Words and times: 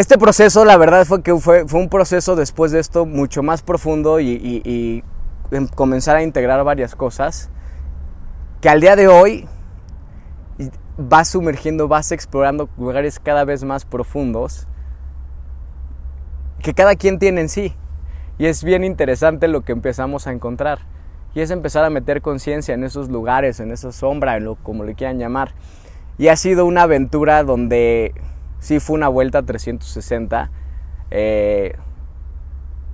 Este 0.00 0.16
proceso, 0.16 0.64
la 0.64 0.78
verdad, 0.78 1.04
fue 1.04 1.22
que 1.22 1.36
fue, 1.36 1.68
fue 1.68 1.78
un 1.78 1.90
proceso 1.90 2.34
después 2.34 2.72
de 2.72 2.80
esto 2.80 3.04
mucho 3.04 3.42
más 3.42 3.60
profundo 3.60 4.18
y, 4.18 4.30
y- 4.64 5.04
em- 5.50 5.68
comenzar 5.68 6.16
a 6.16 6.22
integrar 6.22 6.64
varias 6.64 6.94
cosas 6.94 7.50
que 8.62 8.70
al 8.70 8.80
día 8.80 8.96
de 8.96 9.08
hoy 9.08 9.46
vas 10.96 11.28
sumergiendo, 11.28 11.86
vas 11.86 12.12
explorando 12.12 12.70
lugares 12.78 13.20
cada 13.20 13.44
vez 13.44 13.62
más 13.62 13.84
profundos 13.84 14.66
que 16.62 16.72
cada 16.72 16.96
quien 16.96 17.18
tiene 17.18 17.42
en 17.42 17.50
sí. 17.50 17.76
Y 18.38 18.46
es 18.46 18.64
bien 18.64 18.84
interesante 18.84 19.48
lo 19.48 19.66
que 19.66 19.72
empezamos 19.72 20.26
a 20.26 20.32
encontrar. 20.32 20.78
Y 21.34 21.42
es 21.42 21.50
empezar 21.50 21.84
a 21.84 21.90
meter 21.90 22.22
conciencia 22.22 22.72
en 22.72 22.84
esos 22.84 23.10
lugares, 23.10 23.60
en 23.60 23.70
esa 23.70 23.92
sombra, 23.92 24.38
en 24.38 24.46
lo 24.46 24.54
como 24.54 24.82
le 24.82 24.94
quieran 24.94 25.18
llamar. 25.18 25.52
Y 26.16 26.28
ha 26.28 26.36
sido 26.36 26.64
una 26.64 26.84
aventura 26.84 27.44
donde 27.44 28.14
sí 28.60 28.78
fue 28.80 28.94
una 28.96 29.08
vuelta 29.08 29.42
360 29.42 30.50
eh, 31.10 31.74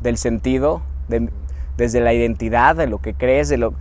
del 0.00 0.16
sentido, 0.16 0.82
de- 1.08 1.30
desde 1.76 2.00
la 2.00 2.14
identidad, 2.14 2.74
de 2.76 2.86
lo 2.86 2.98
que 2.98 3.14
crees, 3.14 3.48
de 3.48 3.58
lo... 3.58 3.74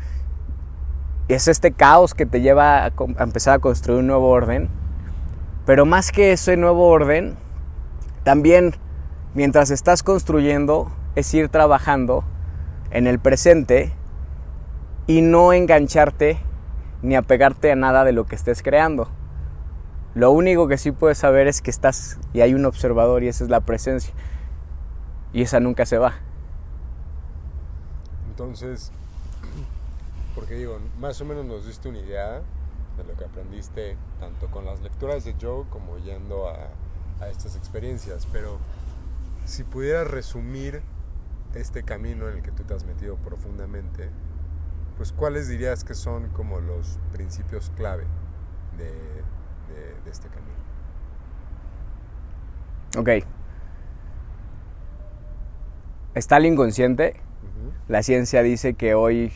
Es 1.28 1.48
este 1.48 1.72
caos 1.72 2.14
que 2.14 2.26
te 2.26 2.42
lleva 2.42 2.84
a, 2.86 2.88
a 2.88 3.24
empezar 3.24 3.56
a 3.56 3.60
construir 3.60 4.00
un 4.00 4.08
nuevo 4.08 4.28
orden. 4.30 4.70
Pero 5.66 5.86
más 5.86 6.12
que 6.12 6.32
ese 6.34 6.58
nuevo 6.58 6.88
orden, 6.90 7.36
también 8.24 8.76
mientras 9.34 9.72
estás 9.72 10.04
construyendo 10.04 10.92
es 11.16 11.34
ir 11.34 11.50
trabajando 11.50 12.24
en 12.92 13.08
el 13.08 13.18
presente 13.20 13.94
y 15.08 15.22
no 15.22 15.54
engancharte 15.54 16.38
ni 17.02 17.16
apegarte 17.16 17.72
a 17.72 17.76
nada 17.76 18.04
de 18.04 18.12
lo 18.12 18.26
que 18.26 18.36
estés 18.36 18.62
creando. 18.62 19.10
Lo 20.16 20.32
único 20.32 20.70
que 20.70 20.78
sí 20.78 20.94
puedes 20.94 21.18
saber 21.18 21.48
es 21.48 21.62
que 21.62 21.70
estás 21.70 22.18
y 22.34 22.40
hay 22.40 22.54
un 22.54 22.66
observador 22.66 23.22
y 23.24 23.28
esa 23.28 23.44
es 23.44 23.50
la 23.50 23.60
presencia. 23.60 24.14
Y 25.34 25.42
esa 25.42 25.60
nunca 25.60 25.86
se 25.86 25.98
va. 25.98 26.16
Entonces, 28.30 28.94
porque 30.36 30.56
digo, 30.56 30.80
más 31.00 31.20
o 31.20 31.26
menos 31.26 31.46
nos 31.46 31.66
diste 31.66 31.90
una 31.90 32.00
idea 32.00 32.42
de 32.98 33.04
lo 33.04 33.14
que 33.18 33.26
aprendiste 33.26 33.98
tanto 34.22 34.48
con 34.48 34.64
las 34.64 34.80
lecturas 34.80 35.26
de 35.26 35.36
Joe 35.40 35.66
como 35.70 35.98
yendo 35.98 36.48
a, 36.48 36.70
estas 37.30 37.56
experiencias, 37.56 38.28
pero 38.32 38.58
si 39.46 39.64
pudieras 39.64 40.08
resumir 40.08 40.82
este 41.56 41.84
camino 41.84 42.30
en 42.30 42.38
el 42.38 42.44
que 42.44 42.52
tú 42.52 42.64
te 42.64 42.74
has 42.74 42.86
metido 42.86 43.16
profundamente, 43.16 44.10
pues 44.98 45.12
cuáles 45.12 45.48
dirías 45.48 45.84
que 45.84 45.94
son 45.94 46.30
como 46.30 46.60
los 46.60 47.00
principios 47.12 47.72
clave 47.78 48.04
de, 48.78 48.92
de- 50.06 50.12
este 50.12 50.28
camino. 50.30 50.54
Ok. 52.98 53.10
Está 56.14 56.38
el 56.38 56.46
inconsciente. 56.46 57.16
La 57.88 58.02
ciencia 58.04 58.42
dice 58.42 58.74
que 58.74 58.96
hoy 58.96 59.32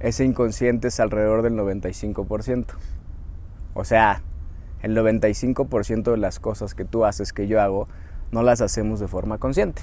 ese 0.00 0.24
inconsciente 0.24 0.88
es 0.88 0.98
alrededor 1.00 1.42
del 1.42 1.54
95%. 1.54 2.74
O 3.74 3.84
sea, 3.84 4.22
el 4.82 4.96
95% 4.96 6.10
de 6.12 6.16
las 6.16 6.40
cosas 6.40 6.74
que 6.74 6.84
tú 6.84 7.04
haces, 7.04 7.32
que 7.32 7.46
yo 7.46 7.60
hago, 7.60 7.86
no 8.32 8.42
las 8.42 8.60
hacemos 8.62 8.98
de 9.00 9.06
forma 9.08 9.38
consciente. 9.38 9.82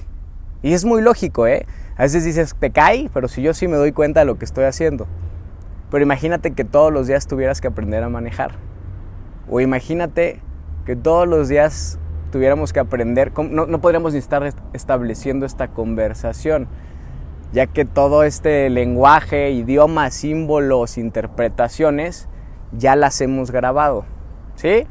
Y 0.63 0.73
es 0.73 0.83
muy 0.83 1.01
lógico, 1.01 1.45
¿eh? 1.47 1.65
A 1.95 2.03
veces 2.03 2.25
dices, 2.25 2.55
te 2.59 2.71
cae, 2.71 3.09
pero 3.13 3.27
si 3.27 3.41
yo 3.43 3.53
sí 3.53 3.67
me 3.67 3.77
doy 3.77 3.91
cuenta 3.91 4.21
de 4.21 4.25
lo 4.25 4.37
que 4.39 4.45
estoy 4.45 4.65
haciendo. 4.65 5.05
Pero 5.91 6.03
imagínate 6.03 6.51
que 6.51 6.65
todos 6.65 6.91
los 6.91 7.07
días 7.07 7.27
tuvieras 7.27 7.61
que 7.61 7.67
aprender 7.67 8.03
a 8.03 8.09
manejar. 8.09 8.53
O 9.49 9.59
imagínate 9.61 10.41
que 10.85 10.95
todos 10.95 11.27
los 11.27 11.47
días 11.49 11.99
tuviéramos 12.31 12.73
que 12.73 12.79
aprender, 12.79 13.31
no, 13.37 13.65
no 13.65 13.81
podríamos 13.81 14.13
ni 14.13 14.19
estar 14.19 14.43
est- 14.43 14.59
estableciendo 14.73 15.45
esta 15.45 15.69
conversación, 15.69 16.67
ya 17.53 17.65
que 17.67 17.85
todo 17.85 18.23
este 18.23 18.69
lenguaje, 18.69 19.51
idiomas, 19.51 20.13
símbolos, 20.13 20.97
interpretaciones, 20.97 22.27
ya 22.73 22.95
las 22.97 23.21
hemos 23.21 23.51
grabado. 23.51 24.05
¿Sí? 24.55 24.85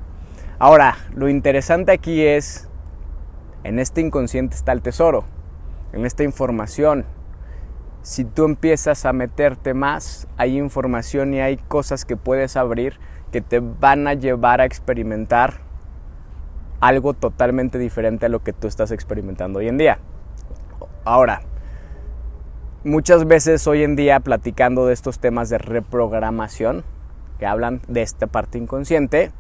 Ahora, 0.59 0.97
lo 1.15 1.29
interesante 1.29 1.93
aquí 1.93 2.25
es, 2.25 2.69
en 3.65 3.79
este 3.79 4.01
inconsciente 4.01 4.55
está 4.57 4.73
el 4.73 4.81
tesoro, 4.81 5.25
en 5.93 6.07
esta 6.07 6.23
información. 6.23 7.05
Si 8.01 8.25
tú 8.25 8.45
empiezas 8.45 9.05
a 9.05 9.13
meterte 9.13 9.75
más, 9.75 10.29
hay 10.39 10.57
información 10.57 11.35
y 11.35 11.41
hay 11.41 11.57
cosas 11.57 12.05
que 12.05 12.17
puedes 12.17 12.57
abrir 12.57 12.99
que 13.37 13.43
te 13.43 13.61
van 13.61 14.09
a 14.09 14.15
llevar 14.15 14.63
a 14.63 14.65
experimentar 14.65 15.59
algo 16.81 17.13
totalmente 17.13 17.77
diferente 17.79 18.25
a 18.25 18.29
lo 18.31 18.43
que 18.43 18.55
tú 18.55 18.67
estás 18.67 18.93
experimentando 18.93 19.59
hoy 19.59 19.69
en 19.69 19.77
día. 19.77 19.99
Ahora, 21.05 21.43
muchas 22.83 23.27
veces 23.27 23.67
hoy 23.67 23.83
en 23.83 23.95
día 23.95 24.21
platicando 24.21 24.87
de 24.87 24.95
estos 24.95 25.19
temas 25.19 25.51
de 25.51 25.59
reprogramación, 25.59 26.83
que 27.39 27.45
hablan 27.45 27.83
de 27.89 28.01
esta 28.01 28.27
parte 28.27 28.57
inconsciente, 28.57 29.33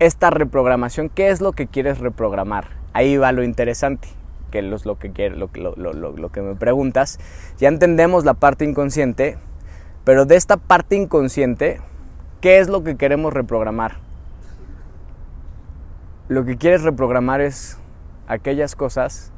esta 0.00 0.30
reprogramación, 0.30 1.08
¿qué 1.08 1.28
es 1.30 1.40
lo 1.40 1.52
que 1.52 1.68
quieres 1.68 2.00
reprogramar? 2.00 2.64
Ahí 2.94 3.16
va 3.16 3.30
lo 3.30 3.44
interesante, 3.44 4.08
que 4.50 4.58
es 4.58 4.84
lo 4.84 4.98
que, 4.98 5.30
lo- 5.30 5.46
lo 5.76 6.32
que 6.32 6.42
me 6.42 6.56
preguntas. 6.56 7.20
Ya 7.58 7.68
entendemos 7.68 8.24
la 8.24 8.34
parte 8.34 8.64
inconsciente, 8.64 9.38
pero 10.02 10.24
de 10.24 10.34
esta 10.34 10.56
parte 10.56 10.96
inconsciente, 10.96 11.80
¿qué 12.40 12.58
es 12.58 12.68
lo 12.68 12.82
que 12.82 12.96
queremos 12.96 13.32
reprogramar? 13.32 13.96
Lo 16.28 16.44
que 16.44 16.56
quieres 16.56 16.82
reprogramar 16.82 17.40
es 17.40 17.78
aquellas 18.26 18.76
cosas 18.76 19.32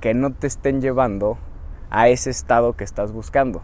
que 0.00 0.14
no 0.14 0.32
te 0.32 0.46
estén 0.46 0.80
llevando 0.80 1.38
a 1.90 2.08
ese 2.08 2.30
estado 2.30 2.74
que 2.74 2.84
estás 2.84 3.12
buscando. 3.12 3.62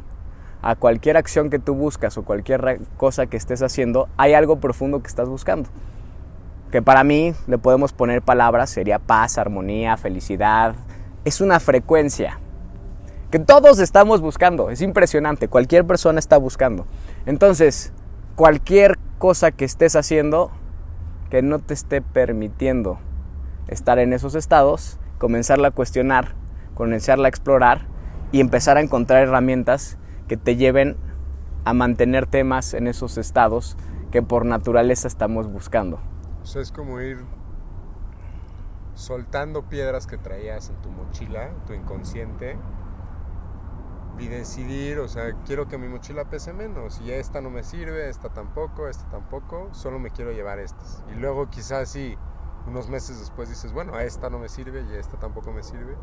A 0.62 0.76
cualquier 0.76 1.16
acción 1.16 1.50
que 1.50 1.58
tú 1.58 1.74
buscas 1.74 2.16
o 2.16 2.24
cualquier 2.24 2.80
cosa 2.96 3.26
que 3.26 3.36
estés 3.36 3.62
haciendo, 3.62 4.08
hay 4.16 4.34
algo 4.34 4.60
profundo 4.60 5.00
que 5.00 5.08
estás 5.08 5.28
buscando. 5.28 5.68
Que 6.70 6.82
para 6.82 7.04
mí 7.04 7.34
le 7.46 7.58
podemos 7.58 7.92
poner 7.92 8.22
palabras, 8.22 8.70
sería 8.70 8.98
paz, 8.98 9.38
armonía, 9.38 9.96
felicidad. 9.96 10.74
Es 11.24 11.40
una 11.40 11.60
frecuencia 11.60 12.38
que 13.30 13.38
todos 13.38 13.78
estamos 13.78 14.20
buscando. 14.20 14.70
Es 14.70 14.80
impresionante, 14.80 15.48
cualquier 15.48 15.84
persona 15.86 16.18
está 16.18 16.38
buscando. 16.38 16.86
Entonces, 17.26 17.92
cualquier 18.38 19.00
cosa 19.18 19.50
que 19.50 19.64
estés 19.64 19.96
haciendo 19.96 20.52
que 21.28 21.42
no 21.42 21.58
te 21.58 21.74
esté 21.74 22.00
permitiendo 22.00 23.00
estar 23.66 23.98
en 23.98 24.12
esos 24.12 24.36
estados, 24.36 25.00
comenzarla 25.18 25.68
a 25.68 25.70
cuestionar, 25.72 26.36
comenzarla 26.74 27.26
a 27.26 27.30
explorar 27.30 27.88
y 28.30 28.38
empezar 28.38 28.76
a 28.76 28.80
encontrar 28.80 29.24
herramientas 29.24 29.98
que 30.28 30.36
te 30.36 30.54
lleven 30.54 30.96
a 31.64 31.74
mantenerte 31.74 32.44
más 32.44 32.74
en 32.74 32.86
esos 32.86 33.18
estados 33.18 33.76
que 34.12 34.22
por 34.22 34.44
naturaleza 34.44 35.08
estamos 35.08 35.50
buscando. 35.50 35.98
O 36.40 36.60
es 36.60 36.70
como 36.70 37.00
ir 37.00 37.18
soltando 38.94 39.64
piedras 39.64 40.06
que 40.06 40.16
traías 40.16 40.70
en 40.70 40.76
tu 40.76 40.90
mochila, 40.90 41.50
tu 41.66 41.72
inconsciente, 41.72 42.56
y 44.18 44.28
decidir, 44.28 44.98
o 44.98 45.08
sea, 45.08 45.32
quiero 45.44 45.68
que 45.68 45.78
mi 45.78 45.88
mochila 45.88 46.24
pese 46.24 46.52
menos, 46.52 47.00
y 47.00 47.12
esta 47.12 47.40
no 47.40 47.50
me 47.50 47.62
sirve, 47.62 48.08
esta 48.08 48.30
tampoco, 48.30 48.88
esta 48.88 49.08
tampoco, 49.08 49.68
solo 49.72 49.98
me 49.98 50.10
quiero 50.10 50.32
llevar 50.32 50.58
estas. 50.58 51.04
Y 51.12 51.14
luego 51.14 51.48
quizás 51.50 51.88
sí, 51.88 52.16
unos 52.66 52.88
meses 52.88 53.20
después 53.20 53.48
dices, 53.48 53.72
bueno, 53.72 53.94
a 53.94 54.02
esta 54.02 54.28
no 54.28 54.38
me 54.38 54.48
sirve 54.48 54.82
y 54.82 54.94
a 54.94 54.98
esta 54.98 55.18
tampoco 55.18 55.52
me 55.52 55.62
sirve, 55.62 55.96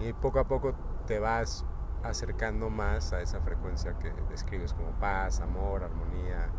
y 0.00 0.12
poco 0.12 0.40
a 0.40 0.44
poco 0.44 0.74
te 1.06 1.18
vas 1.18 1.64
acercando 2.02 2.68
más 2.68 3.12
a 3.14 3.22
esa 3.22 3.40
frecuencia 3.40 3.98
que 3.98 4.12
describes 4.28 4.74
como 4.74 4.90
paz, 5.00 5.40
amor, 5.40 5.84
armonía. 5.84 6.50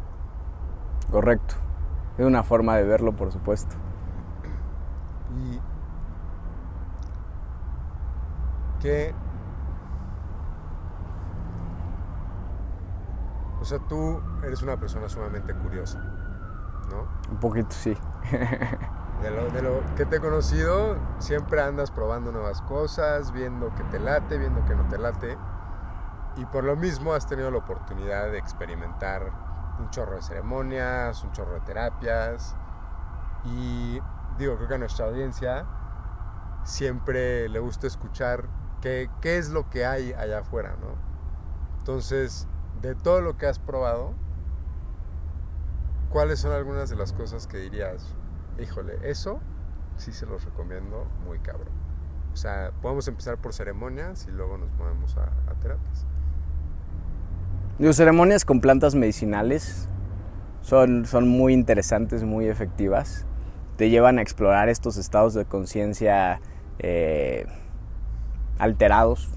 Correcto. 1.12 1.56
Es 2.18 2.26
una 2.26 2.44
forma 2.44 2.76
de 2.78 2.84
verlo, 2.84 3.16
por 3.16 3.32
supuesto. 3.32 3.76
Y 5.38 5.60
que 8.82 9.14
o 13.66 13.68
sea, 13.68 13.80
tú 13.80 14.22
eres 14.44 14.62
una 14.62 14.78
persona 14.78 15.10
sumamente 15.10 15.52
curiosa, 15.56 16.00
¿no? 16.92 17.08
Un 17.32 17.40
poquito 17.40 17.72
sí. 17.72 17.98
De 19.24 19.32
lo, 19.32 19.50
de 19.50 19.62
lo 19.62 19.82
que 19.96 20.06
te 20.06 20.18
he 20.18 20.20
conocido, 20.20 20.98
siempre 21.20 21.62
andas 21.62 21.90
probando 21.90 22.34
nuevas 22.34 22.62
cosas, 22.62 23.32
viendo 23.32 23.74
que 23.74 23.84
te 23.86 23.98
late, 23.98 24.38
viendo 24.38 24.64
que 24.66 24.76
no 24.76 24.88
te 24.90 25.00
late. 25.00 25.38
Y 26.36 26.46
por 26.46 26.66
lo 26.66 26.76
mismo 26.76 27.14
has 27.14 27.26
tenido 27.26 27.50
la 27.50 27.60
oportunidad 27.60 28.30
de 28.30 28.38
experimentar 28.38 29.32
un 29.80 29.90
chorro 29.90 30.18
de 30.18 30.22
ceremonias, 30.22 31.24
un 31.24 31.32
chorro 31.32 31.54
de 31.54 31.62
terapias. 31.62 32.56
Y 33.46 34.00
digo, 34.38 34.58
creo 34.58 34.68
que 34.68 34.76
a 34.76 34.80
nuestra 34.80 35.06
audiencia 35.06 35.66
siempre 36.66 37.48
le 37.48 37.60
gusta 37.60 37.88
escuchar 37.88 38.44
qué, 38.82 39.10
qué 39.22 39.38
es 39.38 39.50
lo 39.50 39.70
que 39.70 39.86
hay 39.88 40.12
allá 40.14 40.40
afuera, 40.40 40.76
¿no? 40.80 40.90
Entonces, 41.80 42.48
de 42.82 42.96
todo 42.96 43.22
lo 43.22 43.38
que 43.38 43.48
has 43.48 43.60
probado, 43.60 44.14
¿cuáles 46.10 46.40
son 46.40 46.52
algunas 46.52 46.90
de 46.90 46.96
las 46.96 47.14
cosas 47.14 47.48
que 47.48 47.58
dirías, 47.58 48.16
híjole, 48.60 48.98
eso 49.04 49.40
sí 49.98 50.12
se 50.12 50.26
los 50.26 50.44
recomiendo 50.44 51.08
muy 51.26 51.40
cabrón. 51.40 51.74
O 52.34 52.38
sea, 52.38 52.72
podemos 52.82 53.08
empezar 53.08 53.38
por 53.38 53.54
ceremonias 53.54 54.28
y 54.28 54.32
luego 54.32 54.58
nos 54.58 54.70
movemos 54.74 55.16
a, 55.18 55.30
terapias. 55.62 56.06
Las 57.80 57.96
ceremonias 57.96 58.46
con 58.46 58.62
plantas 58.62 58.96
medicinales 58.96 59.88
son, 60.62 61.06
son 61.06 61.28
muy 61.28 61.54
interesantes, 61.54 62.24
muy 62.24 62.48
efectivas. 62.48 63.26
Te 63.78 63.90
llevan 63.90 64.20
a 64.20 64.22
explorar 64.22 64.70
estos 64.70 64.98
estados 64.98 65.34
de 65.34 65.46
conciencia 65.46 66.42
eh, 66.80 67.46
alterados. 68.58 69.30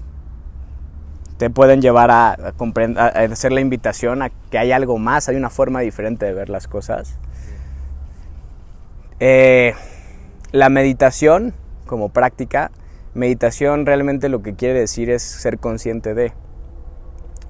Te 1.39 1.49
pueden 1.49 1.81
llevar 1.81 2.11
a, 2.11 2.33
a, 2.33 3.07
a 3.07 3.23
hacer 3.23 3.51
la 3.51 3.61
invitación 3.61 4.21
a 4.21 4.29
que 4.29 4.59
hay 4.59 4.71
algo 4.71 4.99
más, 4.99 5.29
hay 5.29 5.37
una 5.37 5.49
forma 5.49 5.79
diferente 5.79 6.27
de 6.27 6.33
ver 6.33 6.49
las 6.49 6.67
cosas. 6.67 7.17
Eh, 9.21 9.73
la 10.51 10.69
meditación 10.69 11.53
como 11.85 12.09
práctica, 12.09 12.71
meditación 13.13 13.85
realmente 13.85 14.27
lo 14.27 14.41
que 14.41 14.53
quiere 14.53 14.81
decir 14.81 15.09
es 15.09 15.23
ser 15.23 15.59
consciente 15.59 16.13
de, 16.13 16.33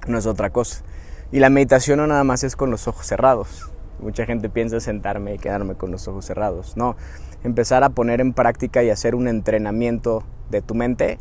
no 0.06 0.18
es 0.18 0.26
otra 0.26 0.50
cosa. 0.50 0.84
Y 1.32 1.40
la 1.40 1.50
meditación 1.50 1.98
no 1.98 2.06
nada 2.06 2.22
más 2.22 2.44
es 2.44 2.54
con 2.54 2.70
los 2.70 2.86
ojos 2.86 3.06
cerrados. 3.06 3.70
Mucha 3.98 4.24
gente 4.24 4.48
piensa 4.48 4.78
sentarme 4.78 5.34
y 5.34 5.38
quedarme 5.38 5.74
con 5.74 5.90
los 5.90 6.06
ojos 6.06 6.24
cerrados. 6.24 6.76
No, 6.76 6.94
empezar 7.42 7.82
a 7.82 7.90
poner 7.90 8.20
en 8.20 8.34
práctica 8.34 8.84
y 8.84 8.90
hacer 8.90 9.16
un 9.16 9.26
entrenamiento 9.26 10.22
de 10.48 10.62
tu 10.62 10.76
mente. 10.76 11.18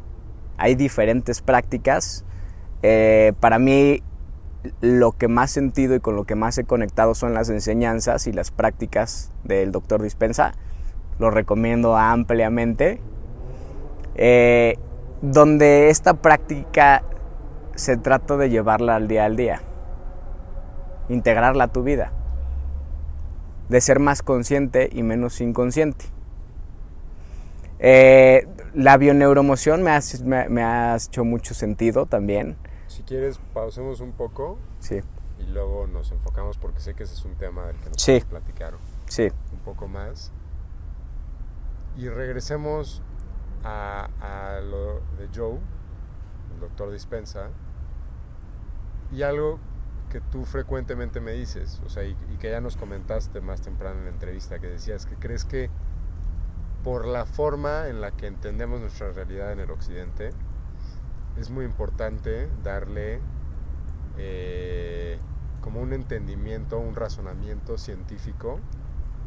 Hay 0.57 0.75
diferentes 0.75 1.41
prácticas. 1.41 2.25
Eh, 2.83 3.33
para 3.39 3.59
mí 3.59 4.01
lo 4.81 5.13
que 5.13 5.27
más 5.27 5.51
sentido 5.51 5.95
y 5.95 5.99
con 5.99 6.15
lo 6.15 6.25
que 6.25 6.35
más 6.35 6.57
he 6.57 6.63
conectado 6.63 7.15
son 7.15 7.33
las 7.33 7.49
enseñanzas 7.49 8.27
y 8.27 8.33
las 8.33 8.51
prácticas 8.51 9.31
del 9.43 9.71
doctor 9.71 10.01
Dispensa. 10.01 10.53
Lo 11.17 11.31
recomiendo 11.31 11.97
ampliamente. 11.97 13.01
Eh, 14.15 14.77
donde 15.21 15.89
esta 15.89 16.13
práctica 16.15 17.03
se 17.75 17.97
trata 17.97 18.37
de 18.37 18.49
llevarla 18.49 18.95
al 18.95 19.07
día 19.07 19.25
al 19.25 19.35
día, 19.35 19.61
integrarla 21.07 21.65
a 21.65 21.67
tu 21.69 21.83
vida, 21.83 22.11
de 23.69 23.81
ser 23.81 23.99
más 23.99 24.21
consciente 24.21 24.89
y 24.91 25.03
menos 25.03 25.39
inconsciente. 25.41 26.05
Eh, 27.79 28.47
la 28.73 28.97
bioneuromoción 28.97 29.83
me 29.83 29.97
me 30.49 30.63
ha 30.63 30.95
hecho 30.95 31.23
mucho 31.23 31.53
sentido 31.53 32.05
también. 32.05 32.57
Si 32.99 33.03
quieres, 33.05 33.39
pausemos 33.53 34.01
un 34.01 34.11
poco 34.11 34.57
Sí, 34.79 34.99
y 35.39 35.43
luego 35.43 35.87
nos 35.87 36.11
enfocamos 36.11 36.57
porque 36.57 36.81
sé 36.81 36.95
que 36.95 37.03
ese 37.03 37.13
es 37.13 37.23
un 37.23 37.35
tema 37.35 37.65
del 37.67 37.77
que 37.77 37.89
nos 37.91 38.01
Sí. 38.01 38.19
podemos 38.19 38.25
platicar 38.29 38.73
sí. 39.07 39.29
un 39.53 39.59
poco 39.59 39.87
más. 39.87 40.33
Y 41.95 42.09
regresemos 42.09 43.01
a, 43.63 44.09
a 44.19 44.59
lo 44.59 44.95
de 45.17 45.29
Joe, 45.33 45.59
el 46.55 46.59
doctor 46.59 46.91
Dispensa, 46.91 47.51
y 49.13 49.21
algo 49.21 49.59
que 50.09 50.19
tú 50.19 50.43
frecuentemente 50.43 51.21
me 51.21 51.31
dices, 51.31 51.81
o 51.85 51.89
sea, 51.89 52.03
y, 52.03 52.17
y 52.33 52.35
que 52.37 52.49
ya 52.51 52.59
nos 52.59 52.75
comentaste 52.75 53.39
más 53.39 53.61
temprano 53.61 53.99
en 53.99 54.05
la 54.07 54.11
entrevista, 54.11 54.59
que 54.59 54.67
decías 54.67 55.05
que 55.05 55.15
crees 55.15 55.45
que 55.45 55.69
por 56.83 57.05
la 57.07 57.25
forma 57.25 57.87
en 57.87 58.01
la 58.01 58.11
que 58.11 58.27
entendemos 58.27 58.81
nuestra 58.81 59.13
realidad 59.13 59.53
en 59.53 59.61
el 59.61 59.71
occidente, 59.71 60.31
es 61.39 61.49
muy 61.49 61.63
importante 61.65 62.49
darle 62.63 63.21
eh, 64.17 65.17
como 65.61 65.79
un 65.81 65.93
entendimiento, 65.93 66.77
un 66.79 66.95
razonamiento 66.95 67.77
científico 67.77 68.59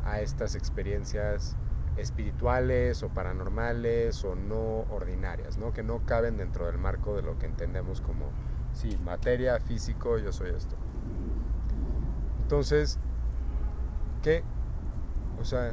a 0.05 0.21
estas 0.21 0.55
experiencias 0.55 1.57
espirituales 1.97 3.03
o 3.03 3.09
paranormales 3.09 4.25
o 4.25 4.35
no 4.35 4.85
ordinarias, 4.91 5.57
¿no? 5.57 5.73
que 5.73 5.83
no 5.83 6.05
caben 6.05 6.37
dentro 6.37 6.67
del 6.67 6.79
marco 6.79 7.17
de 7.17 7.23
lo 7.23 7.39
que 7.39 7.47
entendemos 7.47 8.01
como, 8.01 8.27
sí, 8.75 8.99
materia, 9.05 9.59
físico, 9.61 10.19
yo 10.19 10.33
soy 10.33 10.51
esto. 10.51 10.77
Entonces, 12.43 12.99
¿qué, 14.23 14.43
o 15.41 15.45
sea, 15.45 15.73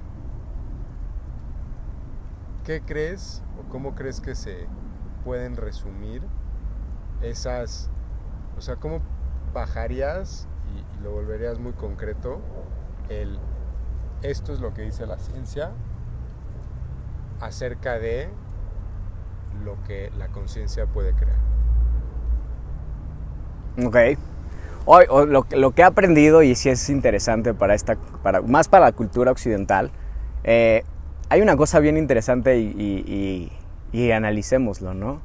qué 2.64 2.82
crees 2.82 3.44
o 3.60 3.70
cómo 3.70 3.96
crees 3.96 4.22
que 4.22 4.36
se 4.36 4.68
pueden 5.24 5.56
resumir 5.56 6.22
esas, 7.22 7.90
o 8.58 8.62
sea, 8.62 8.78
cómo 8.78 9.02
bajarías 9.54 10.48
y, 10.76 11.04
lo 11.04 11.12
volverías 11.12 11.60
muy 11.60 11.72
concreto 11.74 12.42
el 13.10 13.40
esto 14.22 14.52
es 14.52 14.60
lo 14.60 14.74
que 14.74 14.82
dice 14.82 15.06
la 15.06 15.18
ciencia 15.18 15.72
acerca 17.40 18.00
de 18.00 18.28
lo 19.64 19.82
que 19.88 20.12
la 20.18 20.28
conciencia 20.28 20.86
puede 20.88 21.14
crear. 21.14 21.38
Ok. 23.86 24.20
Hoy, 24.86 25.06
lo, 25.08 25.72
que 25.72 25.82
he 25.82 25.86
aprendido 25.86 26.42
y 26.42 26.56
sí 26.56 26.70
es 26.70 26.90
interesante 26.90 27.54
para 27.54 27.76
esta, 27.76 27.96
para, 28.24 28.42
más 28.42 28.68
para 28.68 28.86
la 28.86 28.92
cultura 28.92 29.32
occidental, 29.32 29.92
eh, 30.44 30.84
hay 31.30 31.42
una 31.42 31.56
cosa 31.56 31.80
bien 31.80 31.96
interesante 31.98 32.58
y, 32.58 33.52
y 33.92 34.12
analicémoslo, 34.12 34.94
¿no? 34.94 35.22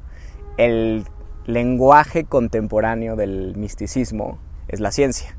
El 0.57 1.05
lenguaje 1.45 2.23
contemporáneo 2.23 3.15
del 3.15 3.55
misticismo 3.55 4.39
es 4.67 4.79
la 4.79 4.91
ciencia. 4.91 5.35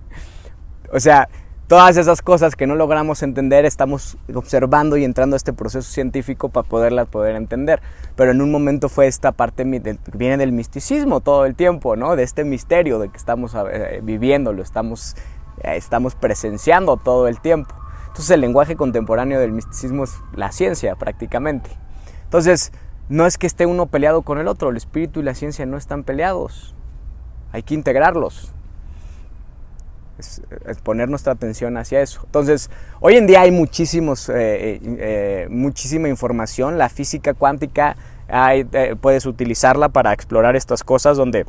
o 0.92 0.98
sea, 0.98 1.28
todas 1.68 1.96
esas 1.96 2.22
cosas 2.22 2.56
que 2.56 2.66
no 2.66 2.74
logramos 2.74 3.22
entender 3.22 3.64
estamos 3.64 4.18
observando 4.34 4.96
y 4.96 5.04
entrando 5.04 5.36
a 5.36 5.38
este 5.38 5.52
proceso 5.52 5.90
científico 5.90 6.48
para 6.48 6.68
poderlas 6.68 7.08
poder 7.08 7.36
entender. 7.36 7.80
Pero 8.16 8.32
en 8.32 8.40
un 8.40 8.50
momento 8.50 8.88
fue 8.88 9.06
esta 9.06 9.32
parte 9.32 9.64
que 9.64 9.98
viene 10.16 10.36
del 10.36 10.52
misticismo 10.52 11.20
todo 11.20 11.46
el 11.46 11.54
tiempo, 11.54 11.96
¿no? 11.96 12.16
De 12.16 12.22
este 12.22 12.44
misterio 12.44 12.98
de 12.98 13.08
que 13.08 13.16
estamos 13.16 13.54
eh, 13.54 14.00
viviendo, 14.02 14.52
lo 14.52 14.62
estamos, 14.62 15.16
eh, 15.62 15.76
estamos 15.76 16.14
presenciando 16.14 16.96
todo 16.96 17.28
el 17.28 17.40
tiempo. 17.40 17.74
Entonces 18.08 18.30
el 18.30 18.40
lenguaje 18.40 18.76
contemporáneo 18.76 19.40
del 19.40 19.52
misticismo 19.52 20.04
es 20.04 20.14
la 20.34 20.52
ciencia 20.52 20.96
prácticamente. 20.96 21.83
Entonces 22.34 22.72
no 23.08 23.26
es 23.26 23.38
que 23.38 23.46
esté 23.46 23.64
uno 23.64 23.86
peleado 23.86 24.22
con 24.22 24.38
el 24.38 24.48
otro, 24.48 24.70
el 24.70 24.76
espíritu 24.76 25.20
y 25.20 25.22
la 25.22 25.36
ciencia 25.36 25.66
no 25.66 25.76
están 25.76 26.02
peleados. 26.02 26.74
Hay 27.52 27.62
que 27.62 27.74
integrarlos. 27.74 28.52
Es, 30.18 30.42
poner 30.82 31.08
nuestra 31.08 31.34
atención 31.34 31.76
hacia 31.76 32.00
eso. 32.00 32.22
Entonces, 32.24 32.70
hoy 32.98 33.14
en 33.14 33.28
día 33.28 33.42
hay 33.42 33.52
muchísimos, 33.52 34.28
eh, 34.30 34.80
eh, 34.82 35.46
muchísima 35.48 36.08
información. 36.08 36.76
La 36.76 36.88
física 36.88 37.34
cuántica 37.34 37.94
eh, 38.28 38.96
puedes 39.00 39.26
utilizarla 39.26 39.90
para 39.90 40.12
explorar 40.12 40.56
estas 40.56 40.82
cosas 40.82 41.16
donde 41.16 41.46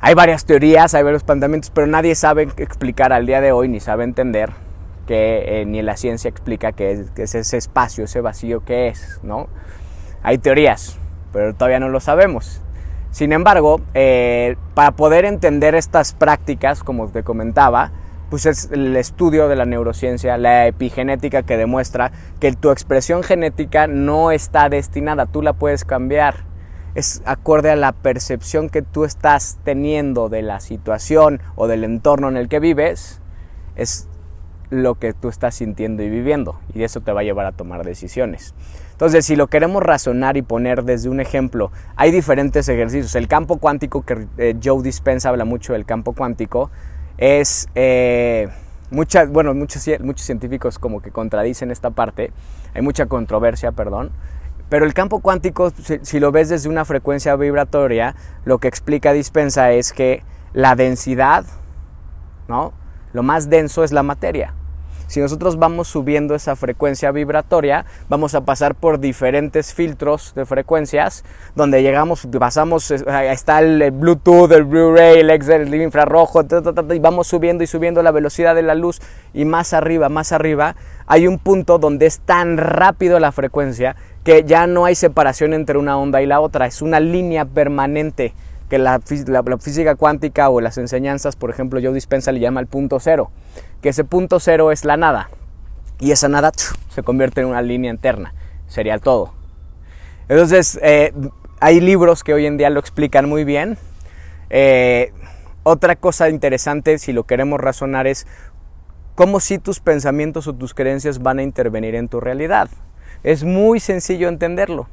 Hay 0.00 0.14
varias 0.14 0.44
teorías, 0.44 0.94
hay 0.94 1.02
varios 1.02 1.24
planteamientos, 1.24 1.70
pero 1.70 1.88
nadie 1.88 2.14
sabe 2.14 2.44
explicar 2.56 3.12
al 3.12 3.26
día 3.26 3.40
de 3.40 3.50
hoy, 3.50 3.66
ni 3.68 3.80
sabe 3.80 4.04
entender 4.04 4.52
que 5.08 5.62
eh, 5.62 5.64
ni 5.64 5.80
la 5.80 5.96
ciencia 5.96 6.28
explica 6.28 6.72
qué 6.72 7.06
es 7.16 7.34
ese 7.34 7.56
espacio, 7.56 8.04
ese 8.04 8.20
vacío 8.20 8.62
que 8.62 8.88
es, 8.88 9.18
¿no? 9.22 9.48
Hay 10.22 10.36
teorías, 10.36 10.98
pero 11.32 11.54
todavía 11.54 11.80
no 11.80 11.88
lo 11.88 11.98
sabemos. 11.98 12.60
Sin 13.10 13.32
embargo, 13.32 13.80
eh, 13.94 14.56
para 14.74 14.92
poder 14.92 15.24
entender 15.24 15.74
estas 15.74 16.12
prácticas, 16.12 16.84
como 16.84 17.08
te 17.08 17.22
comentaba, 17.22 17.90
pues 18.28 18.44
es 18.44 18.68
el 18.70 18.94
estudio 18.96 19.48
de 19.48 19.56
la 19.56 19.64
neurociencia, 19.64 20.36
la 20.36 20.66
epigenética 20.66 21.42
que 21.42 21.56
demuestra 21.56 22.12
que 22.38 22.52
tu 22.52 22.70
expresión 22.70 23.22
genética 23.22 23.86
no 23.86 24.30
está 24.30 24.68
destinada, 24.68 25.24
tú 25.24 25.40
la 25.40 25.54
puedes 25.54 25.86
cambiar. 25.86 26.46
Es 26.94 27.22
acorde 27.24 27.70
a 27.70 27.76
la 27.76 27.92
percepción 27.92 28.68
que 28.68 28.82
tú 28.82 29.04
estás 29.04 29.58
teniendo 29.64 30.28
de 30.28 30.42
la 30.42 30.60
situación 30.60 31.40
o 31.56 31.66
del 31.66 31.84
entorno 31.84 32.28
en 32.28 32.36
el 32.36 32.48
que 32.48 32.60
vives, 32.60 33.22
es 33.78 34.07
lo 34.70 34.96
que 34.96 35.12
tú 35.12 35.28
estás 35.28 35.54
sintiendo 35.54 36.02
y 36.02 36.10
viviendo 36.10 36.60
y 36.74 36.82
eso 36.82 37.00
te 37.00 37.12
va 37.12 37.20
a 37.20 37.24
llevar 37.24 37.46
a 37.46 37.52
tomar 37.52 37.84
decisiones. 37.84 38.54
Entonces, 38.92 39.24
si 39.26 39.36
lo 39.36 39.46
queremos 39.46 39.82
razonar 39.82 40.36
y 40.36 40.42
poner 40.42 40.84
desde 40.84 41.08
un 41.08 41.20
ejemplo, 41.20 41.70
hay 41.96 42.10
diferentes 42.10 42.68
ejercicios. 42.68 43.14
El 43.14 43.28
campo 43.28 43.58
cuántico, 43.58 44.02
que 44.02 44.26
eh, 44.38 44.56
Joe 44.62 44.82
Dispenza 44.82 45.28
habla 45.28 45.44
mucho 45.44 45.72
del 45.72 45.86
campo 45.86 46.14
cuántico, 46.14 46.70
es 47.16 47.68
eh, 47.74 48.48
muchas 48.90 49.28
bueno 49.30 49.54
muchos 49.54 49.84
muchos 50.00 50.24
científicos 50.24 50.78
como 50.78 51.02
que 51.02 51.10
contradicen 51.10 51.70
esta 51.70 51.90
parte 51.90 52.32
hay 52.74 52.80
mucha 52.80 53.06
controversia 53.06 53.72
perdón 53.72 54.12
Pero 54.68 54.84
el 54.84 54.94
campo 54.94 55.20
cuántico, 55.20 55.70
si, 55.70 55.98
si, 56.02 56.20
lo 56.20 56.30
ves 56.30 56.50
desde 56.50 56.68
una 56.68 56.84
frecuencia 56.84 57.34
vibratoria, 57.36 58.14
lo 58.44 58.58
que 58.58 58.68
explica 58.68 59.14
Dispensa 59.14 59.72
es 59.72 59.94
que 59.94 60.22
la 60.52 60.76
densidad, 60.76 61.46
¿no? 62.48 62.74
Lo 63.14 63.22
más 63.22 63.48
denso 63.48 63.82
es 63.82 63.92
la 63.92 64.02
materia. 64.02 64.52
Si 65.08 65.20
nosotros 65.20 65.58
vamos 65.58 65.88
subiendo 65.88 66.34
esa 66.34 66.54
frecuencia 66.54 67.10
vibratoria, 67.12 67.86
vamos 68.10 68.34
a 68.34 68.42
pasar 68.42 68.74
por 68.74 69.00
diferentes 69.00 69.72
filtros 69.72 70.34
de 70.34 70.44
frecuencias, 70.44 71.24
donde 71.56 71.82
llegamos, 71.82 72.28
pasamos, 72.38 72.90
está 72.90 73.60
el 73.60 73.90
Bluetooth, 73.90 74.52
el 74.52 74.64
Blu-ray, 74.64 75.20
el, 75.20 75.30
el 75.30 75.74
infrarrojo, 75.82 76.42
y 76.92 76.98
vamos 76.98 77.26
subiendo 77.26 77.64
y 77.64 77.66
subiendo 77.66 78.02
la 78.02 78.10
velocidad 78.10 78.54
de 78.54 78.62
la 78.62 78.74
luz, 78.74 79.00
y 79.32 79.46
más 79.46 79.72
arriba, 79.72 80.10
más 80.10 80.32
arriba, 80.32 80.76
hay 81.06 81.26
un 81.26 81.38
punto 81.38 81.78
donde 81.78 82.04
es 82.04 82.20
tan 82.20 82.58
rápido 82.58 83.18
la 83.18 83.32
frecuencia 83.32 83.96
que 84.24 84.44
ya 84.44 84.66
no 84.66 84.84
hay 84.84 84.94
separación 84.94 85.54
entre 85.54 85.78
una 85.78 85.96
onda 85.96 86.20
y 86.20 86.26
la 86.26 86.40
otra, 86.40 86.66
es 86.66 86.82
una 86.82 87.00
línea 87.00 87.46
permanente 87.46 88.34
que 88.68 88.78
la, 88.78 89.00
física 89.00 89.94
cuántica 89.94 90.50
o 90.50 90.60
las 90.60 90.78
enseñanzas, 90.78 91.36
por 91.36 91.50
ejemplo, 91.50 91.80
Joe 91.82 91.92
Dispensa 91.92 92.32
le 92.32 92.40
llama 92.40 92.60
el 92.60 92.66
punto 92.66 93.00
cero 93.00 93.30
que 93.80 93.90
ese 93.90 94.04
punto 94.04 94.40
cero 94.40 94.72
es 94.72 94.84
la 94.84 94.96
nada. 94.96 95.30
Y 96.00 96.12
esa 96.12 96.28
nada 96.28 96.52
se 96.90 97.02
convierte 97.02 97.40
en 97.40 97.48
una 97.48 97.62
línea 97.62 97.90
interna. 97.90 98.34
Sería 98.66 98.94
el 98.94 99.00
todo. 99.00 99.32
Entonces, 100.28 100.78
eh, 100.82 101.12
hay 101.60 101.80
libros 101.80 102.22
que 102.22 102.34
hoy 102.34 102.46
en 102.46 102.56
día 102.56 102.70
lo 102.70 102.80
explican 102.80 103.28
muy 103.28 103.44
bien. 103.44 103.78
Eh, 104.50 105.12
otra 105.62 105.96
cosa 105.96 106.28
interesante, 106.28 106.98
si 106.98 107.12
lo 107.12 107.24
queremos 107.24 107.60
razonar, 107.60 108.06
es 108.06 108.26
cómo 109.14 109.40
si 109.40 109.58
tus 109.58 109.80
pensamientos 109.80 110.46
o 110.46 110.54
tus 110.54 110.74
creencias 110.74 111.20
van 111.20 111.40
a 111.40 111.42
intervenir 111.42 111.94
en 111.94 112.08
tu 112.08 112.20
realidad. 112.20 112.68
Es 113.24 113.42
muy 113.42 113.80
sencillo 113.80 114.28
entenderlo. 114.28 114.88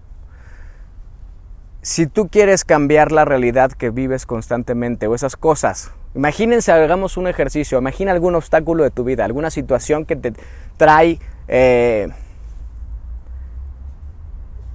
Si 1.86 2.08
tú 2.08 2.30
quieres 2.30 2.66
cambiar 2.66 3.12
la 3.12 3.26
realidad 3.26 3.72
que 3.72 3.92
vives 3.92 4.26
constantemente 4.26 5.06
o 5.06 5.14
esas 5.14 5.36
cosas 5.36 5.92
Imagínense, 6.16 6.72
hagamos 6.72 7.18
un 7.18 7.28
ejercicio, 7.28 7.78
imagina 7.78 8.14
algún 8.14 8.36
obstáculo 8.36 8.86
de 8.86 8.90
tu 8.90 9.04
vida, 9.04 9.26
alguna 9.26 9.52
situación 9.52 10.06
que 10.06 10.16
te 10.16 10.32
trae 10.78 11.20
eh, 11.50 12.08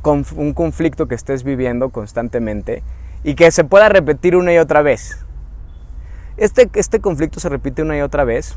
un 0.05 0.53
conflicto 0.53 1.09
que 1.09 1.15
estés 1.15 1.43
viviendo 1.43 1.89
constantemente 1.89 2.83
y 3.25 3.37
que 3.37 3.51
se 3.53 3.65
pueda 3.65 3.89
repetir 3.89 4.37
una 4.37 4.53
y 4.53 4.59
otra 4.59 4.83
vez. 4.83 5.25
Este, 6.37 6.69
este 6.75 7.01
conflicto 7.01 7.41
se 7.41 7.49
repite 7.49 7.81
una 7.81 7.97
y 7.97 8.03
otra 8.03 8.25
vez, 8.25 8.57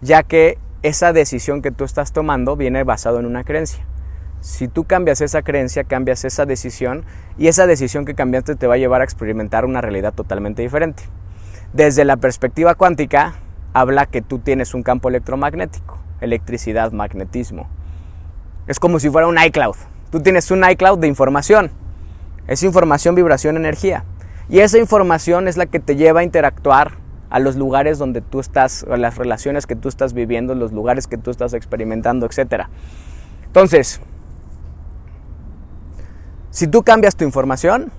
ya 0.00 0.22
que 0.22 0.56
esa 0.82 1.12
decisión 1.12 1.60
que 1.60 1.70
tú 1.70 1.84
estás 1.84 2.12
tomando 2.12 2.56
viene 2.56 2.82
basado 2.82 3.20
en 3.20 3.26
una 3.26 3.44
creencia. 3.44 3.84
Si 4.42 4.66
tú 4.66 4.82
cambias 4.82 5.20
esa 5.20 5.42
creencia, 5.42 5.84
cambias 5.84 6.24
esa 6.24 6.46
decisión 6.46 7.04
y 7.38 7.46
esa 7.46 7.68
decisión 7.68 8.04
que 8.04 8.16
cambiaste 8.16 8.56
te 8.56 8.66
va 8.66 8.74
a 8.74 8.76
llevar 8.76 9.00
a 9.00 9.04
experimentar 9.04 9.64
una 9.64 9.80
realidad 9.80 10.12
totalmente 10.12 10.62
diferente. 10.62 11.04
Desde 11.72 12.04
la 12.04 12.16
perspectiva 12.16 12.74
cuántica, 12.74 13.36
habla 13.72 14.06
que 14.06 14.20
tú 14.20 14.40
tienes 14.40 14.74
un 14.74 14.82
campo 14.82 15.08
electromagnético, 15.08 15.96
electricidad, 16.20 16.90
magnetismo. 16.90 17.68
Es 18.66 18.80
como 18.80 18.98
si 18.98 19.08
fuera 19.10 19.28
un 19.28 19.38
iCloud. 19.38 19.76
Tú 20.10 20.20
tienes 20.20 20.50
un 20.50 20.68
iCloud 20.68 20.98
de 20.98 21.06
información. 21.06 21.70
Es 22.48 22.64
información, 22.64 23.14
vibración, 23.14 23.56
energía. 23.56 24.04
Y 24.48 24.58
esa 24.58 24.76
información 24.76 25.46
es 25.46 25.56
la 25.56 25.66
que 25.66 25.78
te 25.78 25.94
lleva 25.94 26.18
a 26.18 26.24
interactuar 26.24 26.94
a 27.30 27.38
los 27.38 27.54
lugares 27.54 27.96
donde 27.96 28.22
tú 28.22 28.40
estás, 28.40 28.84
a 28.90 28.96
las 28.96 29.18
relaciones 29.18 29.68
que 29.68 29.76
tú 29.76 29.88
estás 29.88 30.14
viviendo, 30.14 30.56
los 30.56 30.72
lugares 30.72 31.06
que 31.06 31.16
tú 31.16 31.30
estás 31.30 31.54
experimentando, 31.54 32.26
etc. 32.26 32.64
Entonces, 33.46 34.00
si 36.52 36.66
tú 36.66 36.82
cambias 36.82 37.16
tu 37.16 37.24
información, 37.24 37.90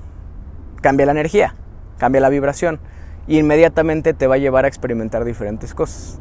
cambia 0.80 1.08
la 1.08 1.12
energía, 1.12 1.56
cambia 1.98 2.22
la 2.22 2.30
vibración 2.30 2.80
y 3.26 3.40
inmediatamente 3.40 4.14
te 4.14 4.28
va 4.28 4.36
a 4.36 4.38
llevar 4.38 4.66
a 4.66 4.68
experimentar 4.68 5.26
diferentes 5.26 5.74
cosas. 5.74 6.20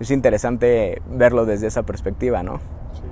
Es 0.00 0.10
interesante 0.10 1.02
verlo 1.06 1.44
desde 1.44 1.66
esa 1.66 1.82
perspectiva, 1.82 2.42
¿no? 2.42 2.60
Sí. 2.94 3.02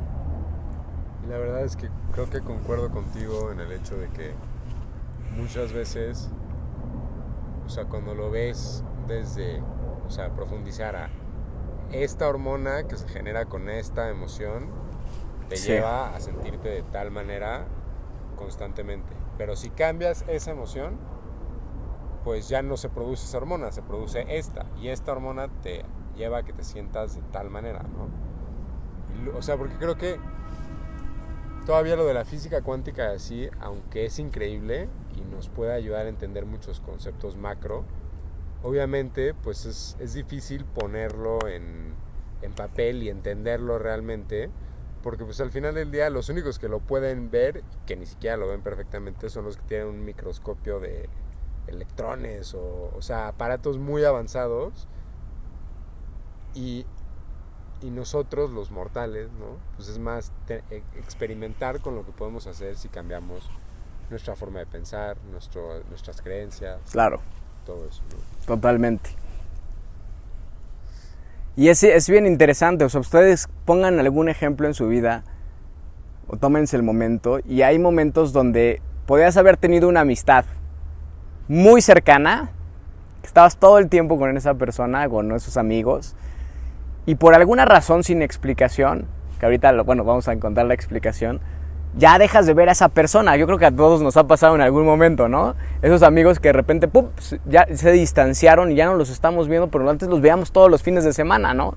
La 1.28 1.36
verdad 1.36 1.62
es 1.62 1.76
que 1.76 1.90
creo 2.12 2.30
que 2.30 2.40
concuerdo 2.40 2.90
contigo 2.90 3.52
en 3.52 3.60
el 3.60 3.70
hecho 3.72 3.98
de 3.98 4.08
que 4.08 4.32
muchas 5.36 5.74
veces, 5.74 6.30
o 7.66 7.68
sea, 7.68 7.84
cuando 7.84 8.14
lo 8.14 8.30
ves 8.30 8.82
desde, 9.06 9.60
o 10.06 10.10
sea, 10.10 10.30
profundizar 10.30 10.96
a 10.96 11.10
esta 11.92 12.26
hormona 12.26 12.84
que 12.84 12.96
se 12.96 13.08
genera 13.08 13.44
con 13.44 13.68
esta 13.68 14.08
emoción, 14.08 14.70
te 15.50 15.56
lleva 15.56 16.16
a 16.16 16.20
sentirte 16.20 16.70
de 16.70 16.82
tal 16.82 17.10
manera 17.10 17.66
constantemente. 18.36 19.12
Pero 19.38 19.56
si 19.56 19.70
cambias 19.70 20.24
esa 20.28 20.52
emoción, 20.52 20.98
pues 22.24 22.48
ya 22.48 22.62
no 22.62 22.76
se 22.76 22.88
produce 22.88 23.24
esa 23.24 23.38
hormona, 23.38 23.72
se 23.72 23.82
produce 23.82 24.24
esta. 24.28 24.66
Y 24.80 24.88
esta 24.88 25.12
hormona 25.12 25.48
te 25.62 25.84
lleva 26.16 26.38
a 26.38 26.42
que 26.44 26.52
te 26.52 26.64
sientas 26.64 27.14
de 27.14 27.22
tal 27.32 27.50
manera, 27.50 27.82
¿no? 27.82 29.36
O 29.36 29.42
sea, 29.42 29.56
porque 29.56 29.76
creo 29.76 29.96
que 29.96 30.16
todavía 31.64 31.96
lo 31.96 32.04
de 32.04 32.14
la 32.14 32.24
física 32.24 32.62
cuántica 32.62 33.10
así, 33.10 33.48
aunque 33.60 34.06
es 34.06 34.18
increíble 34.18 34.88
y 35.16 35.20
nos 35.22 35.48
puede 35.48 35.72
ayudar 35.72 36.06
a 36.06 36.08
entender 36.08 36.46
muchos 36.46 36.80
conceptos 36.80 37.36
macro, 37.36 37.84
obviamente 38.62 39.34
pues 39.34 39.64
es, 39.64 39.96
es 40.00 40.14
difícil 40.14 40.64
ponerlo 40.64 41.46
en, 41.48 41.94
en 42.42 42.52
papel 42.52 43.02
y 43.02 43.08
entenderlo 43.08 43.78
realmente, 43.78 44.50
porque 45.06 45.24
pues 45.24 45.40
al 45.40 45.52
final 45.52 45.76
del 45.76 45.92
día 45.92 46.10
los 46.10 46.30
únicos 46.30 46.58
que 46.58 46.68
lo 46.68 46.80
pueden 46.80 47.30
ver, 47.30 47.62
que 47.86 47.94
ni 47.94 48.06
siquiera 48.06 48.36
lo 48.36 48.48
ven 48.48 48.60
perfectamente, 48.60 49.30
son 49.30 49.44
los 49.44 49.56
que 49.56 49.62
tienen 49.62 49.86
un 49.86 50.04
microscopio 50.04 50.80
de 50.80 51.08
electrones 51.68 52.54
o, 52.54 52.90
o 52.92 53.00
sea, 53.02 53.28
aparatos 53.28 53.78
muy 53.78 54.02
avanzados 54.02 54.88
y, 56.54 56.86
y, 57.82 57.90
nosotros 57.90 58.50
los 58.50 58.72
mortales, 58.72 59.30
¿no? 59.30 59.58
Pues 59.76 59.86
es 59.86 60.00
más 60.00 60.32
e, 60.48 60.82
experimentar 60.96 61.80
con 61.80 61.94
lo 61.94 62.04
que 62.04 62.10
podemos 62.10 62.48
hacer 62.48 62.74
si 62.74 62.88
cambiamos 62.88 63.48
nuestra 64.10 64.34
forma 64.34 64.58
de 64.58 64.66
pensar, 64.66 65.18
nuestro, 65.30 65.84
nuestras 65.88 66.20
creencias. 66.20 66.80
Claro. 66.90 67.20
Todo 67.64 67.86
eso. 67.86 68.02
Totalmente. 68.44 69.10
Y 71.56 71.70
es, 71.70 71.82
es 71.82 72.08
bien 72.10 72.26
interesante, 72.26 72.84
o 72.84 72.88
sea, 72.90 73.00
ustedes 73.00 73.48
pongan 73.64 73.98
algún 73.98 74.28
ejemplo 74.28 74.66
en 74.66 74.74
su 74.74 74.88
vida 74.88 75.24
o 76.28 76.36
tómense 76.36 76.76
el 76.76 76.82
momento 76.82 77.40
y 77.46 77.62
hay 77.62 77.78
momentos 77.78 78.34
donde 78.34 78.82
podías 79.06 79.38
haber 79.38 79.56
tenido 79.56 79.88
una 79.88 80.00
amistad 80.00 80.44
muy 81.48 81.80
cercana, 81.80 82.50
que 83.22 83.28
estabas 83.28 83.56
todo 83.56 83.78
el 83.78 83.88
tiempo 83.88 84.18
con 84.18 84.36
esa 84.36 84.54
persona, 84.54 85.08
con 85.08 85.32
esos 85.32 85.56
amigos, 85.56 86.14
y 87.06 87.14
por 87.14 87.34
alguna 87.34 87.64
razón 87.64 88.02
sin 88.02 88.20
explicación, 88.20 89.06
que 89.38 89.46
ahorita, 89.46 89.82
bueno, 89.82 90.04
vamos 90.04 90.28
a 90.28 90.32
encontrar 90.32 90.66
la 90.66 90.74
explicación, 90.74 91.40
ya 91.94 92.18
dejas 92.18 92.46
de 92.46 92.54
ver 92.54 92.68
a 92.68 92.72
esa 92.72 92.88
persona. 92.88 93.36
Yo 93.36 93.46
creo 93.46 93.58
que 93.58 93.66
a 93.66 93.70
todos 93.70 94.02
nos 94.02 94.16
ha 94.16 94.26
pasado 94.26 94.54
en 94.54 94.60
algún 94.60 94.84
momento, 94.84 95.28
¿no? 95.28 95.54
Esos 95.82 96.02
amigos 96.02 96.40
que 96.40 96.48
de 96.48 96.52
repente, 96.52 96.88
¡pum!, 96.88 97.06
ya 97.46 97.66
se 97.74 97.92
distanciaron 97.92 98.72
y 98.72 98.74
ya 98.74 98.86
no 98.86 98.96
los 98.96 99.10
estamos 99.10 99.48
viendo, 99.48 99.68
pero 99.68 99.88
antes 99.88 100.08
los 100.08 100.20
veíamos 100.20 100.52
todos 100.52 100.70
los 100.70 100.82
fines 100.82 101.04
de 101.04 101.12
semana, 101.12 101.54
¿no? 101.54 101.74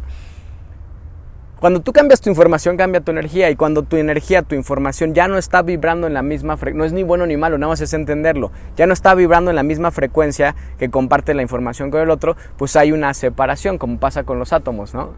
Cuando 1.60 1.82
tú 1.82 1.92
cambias 1.92 2.22
tu 2.22 2.30
información, 2.30 2.78
cambia 2.78 3.02
tu 3.02 3.12
energía. 3.12 3.50
Y 3.50 3.58
cuando 3.58 3.84
tu 3.84 3.98
energía, 3.98 4.44
tu 4.44 4.56
información 4.56 5.14
ya 5.14 5.28
no 5.28 5.38
está 5.38 5.62
vibrando 5.62 6.08
en 6.08 6.14
la 6.14 6.22
misma 6.22 6.56
frecuencia, 6.56 6.78
no 6.80 6.86
es 6.86 6.94
ni 6.94 7.04
bueno 7.04 7.26
ni 7.26 7.36
malo, 7.36 7.58
nada 7.58 7.72
más 7.72 7.82
es 7.82 7.94
entenderlo. 7.94 8.52
Ya 8.78 8.88
no 8.88 8.94
está 8.94 9.14
vibrando 9.14 9.52
en 9.52 9.58
la 9.58 9.64
misma 9.64 9.92
frecuencia 9.92 10.56
que 10.78 10.90
comparte 10.90 11.34
la 11.34 11.42
información 11.42 11.92
con 11.92 12.00
el 12.00 12.12
otro, 12.12 12.38
pues 12.58 12.78
hay 12.78 12.94
una 12.94 13.14
separación, 13.14 13.78
como 13.78 14.00
pasa 14.00 14.24
con 14.24 14.40
los 14.40 14.54
átomos, 14.54 14.94
¿no? 14.94 15.14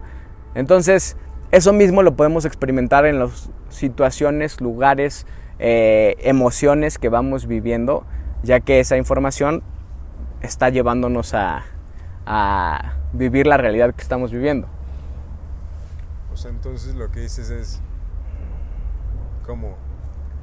Entonces, 0.55 1.15
eso 1.51 1.73
mismo 1.73 2.03
lo 2.03 2.15
podemos 2.15 2.45
experimentar 2.45 3.05
en 3.05 3.19
las 3.19 3.49
situaciones, 3.69 4.61
lugares, 4.61 5.25
eh, 5.59 6.15
emociones 6.19 6.97
que 6.97 7.09
vamos 7.09 7.47
viviendo, 7.47 8.05
ya 8.43 8.59
que 8.59 8.79
esa 8.79 8.97
información 8.97 9.63
está 10.41 10.69
llevándonos 10.69 11.33
a 11.33 11.63
vivir 13.13 13.45
la 13.47 13.57
realidad 13.57 13.93
que 13.93 14.01
estamos 14.01 14.31
viviendo 14.31 14.67
entonces 16.49 16.95
lo 16.95 17.11
que 17.11 17.19
dices 17.19 17.49
es 17.49 17.79
como 19.45 19.75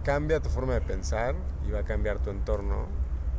cambia 0.05 0.41
tu 0.41 0.49
forma 0.49 0.75
de 0.75 0.81
pensar 0.81 1.35
y 1.67 1.71
va 1.71 1.81
a 1.81 1.85
cambiar 1.85 2.19
tu 2.19 2.31
entorno, 2.31 2.87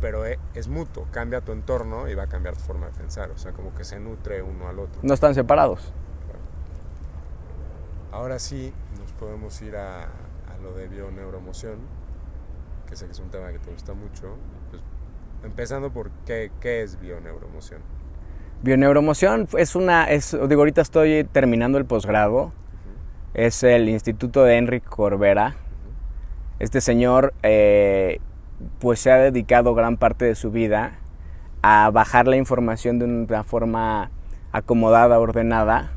pero 0.01 0.25
e, 0.25 0.39
es 0.53 0.67
mutuo, 0.67 1.07
cambia 1.11 1.41
tu 1.41 1.51
entorno 1.51 2.07
y 2.07 2.15
va 2.15 2.23
a 2.23 2.27
cambiar 2.27 2.55
tu 2.55 2.61
forma 2.61 2.87
de 2.87 2.93
pensar, 2.93 3.31
o 3.31 3.37
sea, 3.37 3.53
como 3.53 3.73
que 3.73 3.83
se 3.83 3.99
nutre 3.99 4.41
uno 4.41 4.67
al 4.67 4.79
otro. 4.79 5.01
No 5.03 5.13
están 5.13 5.33
separados. 5.35 5.93
Ahora 8.11 8.39
sí, 8.39 8.73
nos 8.99 9.11
podemos 9.13 9.61
ir 9.61 9.75
a, 9.75 10.07
lo 10.63 10.73
de 10.73 10.87
bioneuroemoción, 10.87 11.77
que 12.87 12.95
sé 12.95 13.05
que 13.05 13.11
es 13.11 13.19
un 13.19 13.29
tema 13.29 13.51
que 13.51 13.59
te 13.59 13.71
gusta 13.71 13.93
mucho, 13.93 14.35
pues, 14.71 14.81
empezando 15.43 15.91
por 15.91 16.09
qué, 16.25 16.51
qué 16.59 16.81
es 16.81 16.99
bioneuroemoción. 16.99 17.81
Bioneuromoción 18.63 19.47
es 19.57 19.75
una, 19.75 20.05
es, 20.05 20.31
digo, 20.31 20.61
ahorita 20.61 20.81
estoy 20.81 21.23
terminando 21.23 21.77
el 21.77 21.85
posgrado, 21.85 22.51
es 23.33 23.63
el 23.63 23.87
Instituto 23.87 24.43
de 24.43 24.57
Enrique 24.57 24.87
Corbera, 24.87 25.55
Este 26.57 26.81
señor 26.81 27.33
eh, 27.43 28.19
pues 28.79 28.99
se 28.99 29.11
ha 29.11 29.17
dedicado 29.17 29.75
gran 29.75 29.97
parte 29.97 30.25
de 30.25 30.35
su 30.35 30.51
vida 30.51 30.99
a 31.61 31.89
bajar 31.91 32.27
la 32.27 32.37
información 32.37 32.99
de 32.99 33.05
una 33.05 33.43
forma 33.43 34.11
acomodada, 34.51 35.19
ordenada, 35.19 35.91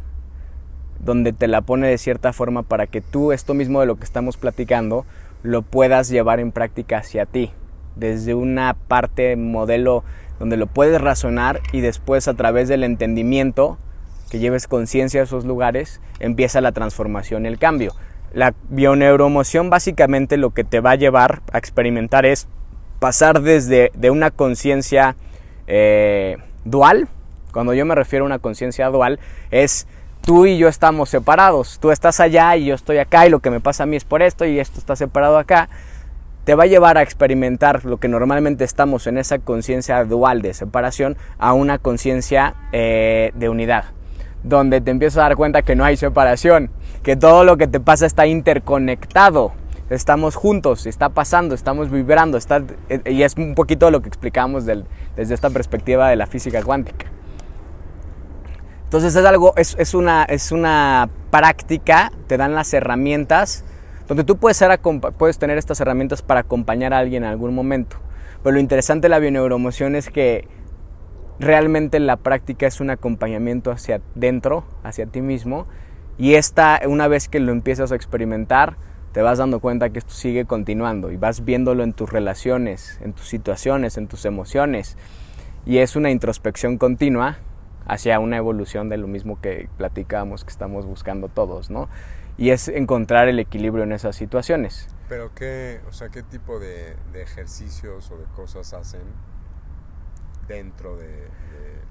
donde 1.03 1.33
te 1.33 1.49
la 1.49 1.61
pone 1.61 1.89
de 1.89 1.99
cierta 1.99 2.33
forma 2.33 2.63
para 2.63 2.87
que 2.87 3.01
tú 3.01 3.33
esto 3.33 3.55
mismo 3.55 3.81
de 3.81 3.87
lo 3.87 3.97
que 3.97 4.05
estamos 4.05 4.37
platicando 4.37 5.05
lo 5.43 5.63
puedas 5.63 6.09
llevar 6.09 6.41
en 6.41 6.53
práctica 6.53 6.99
hacia 6.99 7.27
ti, 7.27 7.51
desde 7.97 8.35
una 8.35 8.75
parte 8.75 9.37
modelo 9.37 10.05
donde 10.39 10.57
lo 10.57 10.67
puedes 10.67 11.01
razonar 11.01 11.61
y 11.73 11.81
después 11.81 12.29
a 12.29 12.35
través 12.35 12.69
del 12.69 12.85
entendimiento, 12.85 13.79
que 14.31 14.39
lleves 14.39 14.67
conciencia 14.67 15.21
a 15.21 15.25
esos 15.25 15.45
lugares, 15.45 16.01
empieza 16.21 16.61
la 16.61 16.73
transformación 16.73 17.45
el 17.45 17.59
cambio. 17.59 17.93
La 18.33 18.55
bioneuromoción 18.71 19.69
básicamente 19.69 20.37
lo 20.37 20.51
que 20.51 20.65
te 20.65 20.81
va 20.81 20.93
a 20.93 20.97
llevar 20.97 21.43
a 21.53 21.59
experimentar 21.59 22.25
es 22.25 22.49
pasar 22.99 23.43
desde 23.43 23.91
de 23.95 24.11
una 24.11 24.31
conciencia 24.31 25.17
eh, 25.67 26.39
dual, 26.65 27.09
cuando 27.53 27.75
yo 27.75 27.85
me 27.85 27.95
refiero 27.95 28.25
a 28.25 28.27
una 28.27 28.39
conciencia 28.39 28.89
dual, 28.89 29.21
es 29.51 29.87
tú 30.23 30.47
y 30.47 30.57
yo 30.57 30.69
estamos 30.69 31.11
separados, 31.11 31.79
tú 31.81 31.91
estás 31.91 32.21
allá 32.21 32.57
y 32.57 32.67
yo 32.67 32.75
estoy 32.75 32.99
acá 32.99 33.27
y 33.27 33.31
lo 33.31 33.41
que 33.41 33.51
me 33.51 33.61
pasa 33.61 33.83
a 33.83 33.87
mí 33.87 33.97
es 33.97 34.05
por 34.05 34.23
esto 34.23 34.45
y 34.45 34.59
esto 34.59 34.79
está 34.79 34.97
separado 34.97 35.37
acá, 35.37 35.69
te 36.45 36.55
va 36.55 36.65
a 36.65 36.67
llevar 36.67 36.97
a 36.97 37.03
experimentar 37.03 37.85
lo 37.85 37.99
que 37.99 38.09
normalmente 38.09 38.65
estamos 38.65 39.07
en 39.07 39.19
esa 39.19 39.39
conciencia 39.39 40.05
dual 40.05 40.43
de 40.43 40.55
separación 40.55 41.17
a 41.39 41.53
una 41.53 41.79
conciencia 41.79 42.55
eh, 42.73 43.33
de 43.35 43.49
unidad, 43.49 43.87
donde 44.43 44.81
te 44.81 44.91
empiezas 44.91 45.19
a 45.19 45.23
dar 45.23 45.37
cuenta 45.37 45.63
que 45.63 45.77
no 45.77 45.85
hay 45.85 45.97
separación, 45.97 46.71
que 47.03 47.17
todo 47.17 47.45
lo 47.45 47.57
que 47.57 47.67
te 47.67 47.81
pasa 47.81 48.07
está 48.07 48.27
interconectado, 48.27 49.53
estamos 49.91 50.37
juntos, 50.37 50.87
está 50.87 51.11
pasando, 51.11 51.55
estamos 51.55 51.91
vibrando, 51.91 52.39
está, 52.39 52.63
y 53.07 53.23
es 53.23 53.37
un 53.37 53.55
poquito 53.55 53.91
lo 53.91 54.03
que 54.03 54.09
explicamos 54.09 54.65
desde 54.65 55.35
esta 55.35 55.51
perspectiva 55.51 56.09
de 56.09 56.17
la 56.17 56.27
física 56.27 56.63
cuántica. 56.63 57.07
Entonces 58.93 59.17
es 59.17 59.25
algo, 59.25 59.55
es, 59.57 59.95
una, 59.95 60.25
es 60.25 60.53
una 60.53 61.09
práctica, 61.31 62.13
te 62.27 62.37
dan 62.37 62.55
las 62.55 62.75
herramientas, 62.75 63.65
donde 64.07 64.23
tú 64.23 64.37
puedes, 64.37 64.59
tener 65.39 65.57
estas 65.57 65.81
herramientas 65.81 66.21
para 66.21 66.41
acompañar 66.41 66.93
a 66.93 66.99
alguien 66.99 67.25
en 67.25 67.31
algún 67.31 67.55
momento. 67.55 67.97
Pero 68.43 68.53
lo 68.53 68.61
interesante 68.61 69.07
de 69.07 69.09
la 69.09 69.19
bioneuromoción 69.19 69.97
es 69.97 70.11
que 70.11 70.47
realmente 71.41 72.01
la 72.01 72.19
práctica 72.19 72.67
es 72.67 72.83
un 72.83 72.91
acompañamiento 72.91 73.71
hacia 73.71 74.03
dentro, 74.15 74.67
hacia 74.83 75.07
ti 75.07 75.23
mismo, 75.23 75.67
y 76.19 76.35
esta, 76.35 76.79
una 76.87 77.09
vez 77.09 77.31
que 77.31 77.41
lo 77.41 77.53
empiezas 77.53 77.93
a 77.93 77.97
experimentar, 77.97 78.77
te 79.13 79.23
vas 79.23 79.39
dando 79.39 79.61
cuenta 79.61 79.89
que 79.89 80.01
esto 80.01 80.13
sigue 80.13 80.45
continuando 80.45 81.11
y 81.11 81.17
vas 81.17 81.47
viéndolo 81.47 81.83
en 81.83 81.95
tus 81.95 82.13
relaciones, 82.13 83.01
en 83.03 83.15
tus 83.15 83.27
situaciones, 83.27 83.97
en 83.97 84.07
tus 84.07 84.27
emociones. 84.27 84.99
Y 85.65 85.79
es 85.79 85.97
una 85.97 86.11
introspección 86.11 86.77
continua 86.77 87.39
hacia 87.87 88.19
una 88.21 88.37
evolución 88.37 88.89
de 88.89 88.97
lo 88.97 89.07
mismo 89.07 89.41
que 89.41 89.69
platicábamos 89.77 90.45
que 90.45 90.51
estamos 90.51 90.87
buscando 90.87 91.29
todos, 91.29 91.71
¿no? 91.71 91.89
Y 92.39 92.51
es 92.51 92.69
encontrar 92.69 93.29
el 93.29 93.39
equilibrio 93.39 93.85
en 93.85 93.93
esas 93.93 94.17
situaciones. 94.17 94.89
Pero 95.09 95.31
qué, 95.35 95.81
o 95.89 95.93
sea, 95.93 96.09
qué 96.09 96.23
tipo 96.23 96.59
de, 96.59 96.97
ejercicios 97.15 98.11
o 98.11 98.17
de 98.17 98.25
cosas 98.35 98.73
hacen 98.73 99.03
dentro 100.49 100.97
de, 100.97 101.29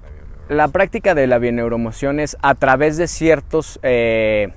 la 0.02 0.10
bioneuromoción. 0.10 0.56
La 0.56 0.68
práctica 0.68 1.14
de 1.14 1.26
la 1.26 1.38
bioneuromoción 1.38 2.20
es 2.20 2.36
a 2.42 2.54
través 2.54 2.96
de 2.96 3.06
ciertos 3.06 3.78
eh, 3.82 4.52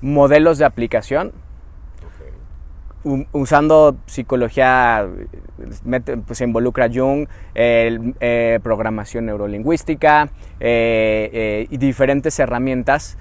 modelos 0.00 0.58
de 0.58 0.64
aplicación 0.64 1.32
usando 3.04 3.96
psicología, 4.06 5.08
pues 6.26 6.38
se 6.38 6.44
involucra 6.44 6.88
Jung, 6.92 7.26
eh, 7.54 8.60
programación 8.62 9.26
neurolingüística 9.26 10.28
eh, 10.60 11.30
eh, 11.32 11.66
y 11.70 11.76
diferentes 11.78 12.38
herramientas, 12.38 13.16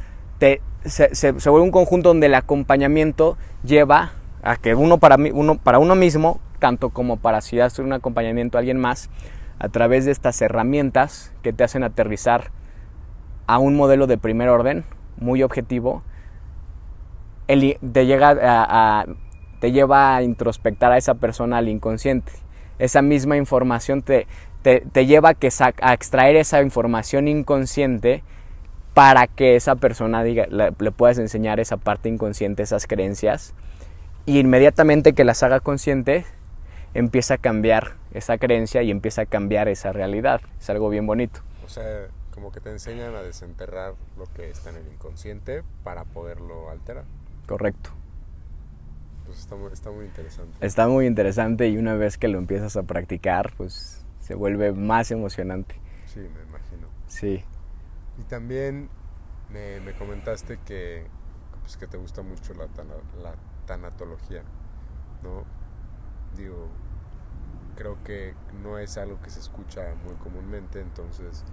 se, 0.86 1.32
vuelve 1.32 1.62
un 1.62 1.72
conjunto 1.72 2.10
donde 2.10 2.28
el 2.28 2.36
acompañamiento 2.36 3.38
lleva 3.64 4.12
a 4.44 4.56
que 4.58 4.76
uno 4.76 4.98
para, 4.98 5.16
uno 5.16 5.58
para 5.58 5.80
uno 5.80 5.96
mismo, 5.96 6.40
tanto 6.60 6.90
como 6.90 7.18
para 7.18 7.42
si 7.42 7.60
hace 7.60 7.82
un 7.82 7.94
acompañamiento 7.94 8.58
a 8.58 8.60
alguien 8.60 8.80
más, 8.80 9.10
a 9.60 9.70
través 9.70 10.06
de 10.06 10.12
estas 10.12 10.42
herramientas 10.42 11.34
que 11.42 11.52
te 11.52 11.64
hacen 11.64 11.84
aterrizar 11.84 12.52
a 13.48 13.60
un 13.60 13.76
modelo 13.76 14.08
de 14.08 14.18
primer 14.18 14.50
orden, 14.50 14.86
muy 15.18 15.44
objetivo, 15.44 16.04
te 17.48 18.06
llega 18.06 18.38
a 18.42 19.06
te 19.60 19.72
lleva 19.72 20.16
a 20.16 20.24
introspectar 20.24 20.92
a 20.92 20.98
esa 20.98 21.16
persona 21.16 21.58
al 21.58 21.70
inconsciente. 21.70 22.32
Esa 22.78 23.02
misma 23.02 23.38
información 23.38 24.02
te, 24.02 24.28
te, 24.62 25.06
lleva 25.06 25.30
a, 25.30 25.34
que 25.34 25.50
a 25.82 25.94
extraer 25.94 26.36
esa 26.36 26.62
información 26.62 27.28
inconsciente 27.28 28.24
para 28.94 29.28
que 29.28 29.56
esa 29.56 29.76
persona 29.76 30.24
diga, 30.24 30.48
le, 30.48 30.72
puedas 30.92 31.18
enseñar 31.20 31.60
esa 31.60 31.78
parte 31.78 32.10
inconsciente, 32.10 32.64
esas 32.64 32.88
creencias. 32.88 33.54
Y 34.26 34.40
inmediatamente 34.40 35.14
que 35.14 35.24
las 35.24 35.44
haga 35.44 35.60
consciente, 35.60 36.26
empieza 36.94 37.36
a 37.36 37.38
cambiar 37.38 37.96
esa 38.14 38.38
creencia 38.38 38.82
y 38.84 38.92
empieza 38.92 39.24
a 39.24 39.26
cambiar 39.26 39.68
esa 39.68 39.92
realidad. 39.92 40.42
Es 40.60 40.70
algo 40.70 40.90
bien 40.90 41.06
bonito. 41.06 41.42
O 41.66 41.70
sea, 41.70 42.08
como 42.34 42.52
que 42.52 42.60
te 42.60 42.72
enseñan 42.72 43.16
a 43.16 43.22
desenterrar 43.22 43.94
lo 44.18 44.26
que 44.34 44.50
está 44.50 44.70
en 44.70 44.78
el 44.78 44.88
inconsciente 44.92 45.64
para 45.84 46.04
poderlo 46.04 46.70
alterar. 46.70 47.06
Correcto. 47.48 47.92
Pues 49.30 49.42
está 49.74 49.92
muy, 49.92 50.06
interesante. 50.06 50.66
Está 50.66 50.88
muy 50.88 51.06
interesante 51.06 51.70
y 51.70 51.78
una 51.78 51.94
vez 51.94 52.18
que 52.18 52.28
lo 52.28 52.40
empiezas 52.40 52.76
a 52.78 52.82
practicar, 52.82 53.54
pues 53.58 54.04
se 54.22 54.34
vuelve 54.34 54.72
más 54.72 55.12
emocionante. 55.12 55.76
Sí, 56.08 56.20
me 56.20 56.42
imagino. 56.50 56.88
Sí. 57.06 57.44
Y 58.18 58.24
también 58.24 58.90
me, 59.54 59.94
comentaste 60.00 60.58
que, 60.66 61.06
pues, 61.62 61.78
que 61.78 61.86
te 61.86 61.98
gusta 61.98 62.24
mucho 62.24 62.56
la, 62.56 62.66
la 63.22 63.36
tanatología, 63.68 64.42
¿no? 65.22 65.44
Digo, 66.36 66.68
creo 67.76 68.04
que 68.04 68.34
no 68.64 68.80
es 68.80 68.98
algo 68.98 69.22
que 69.22 69.30
se 69.30 69.42
escucha 69.42 69.94
muy 70.06 70.16
comúnmente, 70.16 70.82
entonces, 70.82 71.44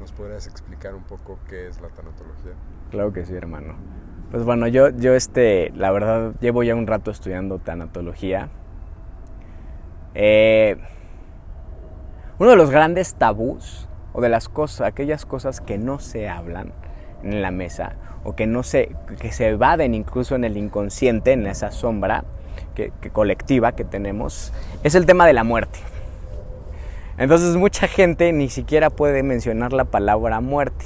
¿nos 0.00 0.12
podrías 0.12 0.46
explicar 0.46 0.94
un 0.94 1.04
poco 1.04 1.38
qué 1.46 1.68
es 1.68 1.78
la 1.82 1.88
tanatología? 1.90 2.54
Claro 2.90 3.12
que 3.12 3.26
sí, 3.26 3.34
hermano. 3.34 3.76
Pues 4.30 4.44
bueno, 4.44 4.68
yo, 4.68 4.90
yo 4.90 5.14
este, 5.14 5.72
la 5.74 5.90
verdad, 5.90 6.32
llevo 6.40 6.62
ya 6.62 6.74
un 6.74 6.86
rato 6.86 7.10
estudiando 7.10 7.58
tanatología. 7.58 8.48
Eh, 10.14 10.76
uno 12.38 12.50
de 12.50 12.56
los 12.56 12.70
grandes 12.70 13.14
tabús, 13.14 13.88
o 14.12 14.20
de 14.20 14.28
las 14.28 14.48
cosas, 14.48 14.86
aquellas 14.86 15.24
cosas 15.24 15.60
que 15.60 15.78
no 15.78 15.98
se 15.98 16.28
hablan 16.28 16.72
en 17.22 17.40
la 17.40 17.50
mesa, 17.50 17.96
o 18.22 18.36
que 18.36 18.46
no 18.46 18.62
se, 18.62 18.94
que 19.20 19.32
se 19.32 19.48
evaden 19.48 19.94
incluso 19.94 20.34
en 20.34 20.44
el 20.44 20.56
inconsciente, 20.56 21.32
en 21.32 21.46
esa 21.46 21.70
sombra 21.70 22.24
que, 22.74 22.92
colectiva 23.10 23.72
que 23.72 23.84
tenemos, 23.84 24.52
es 24.82 24.94
el 24.94 25.06
tema 25.06 25.26
de 25.26 25.32
la 25.32 25.44
muerte. 25.44 25.78
Entonces 27.16 27.56
mucha 27.56 27.88
gente 27.88 28.32
ni 28.32 28.48
siquiera 28.48 28.90
puede 28.90 29.22
mencionar 29.22 29.72
la 29.72 29.84
palabra 29.84 30.40
muerte. 30.40 30.84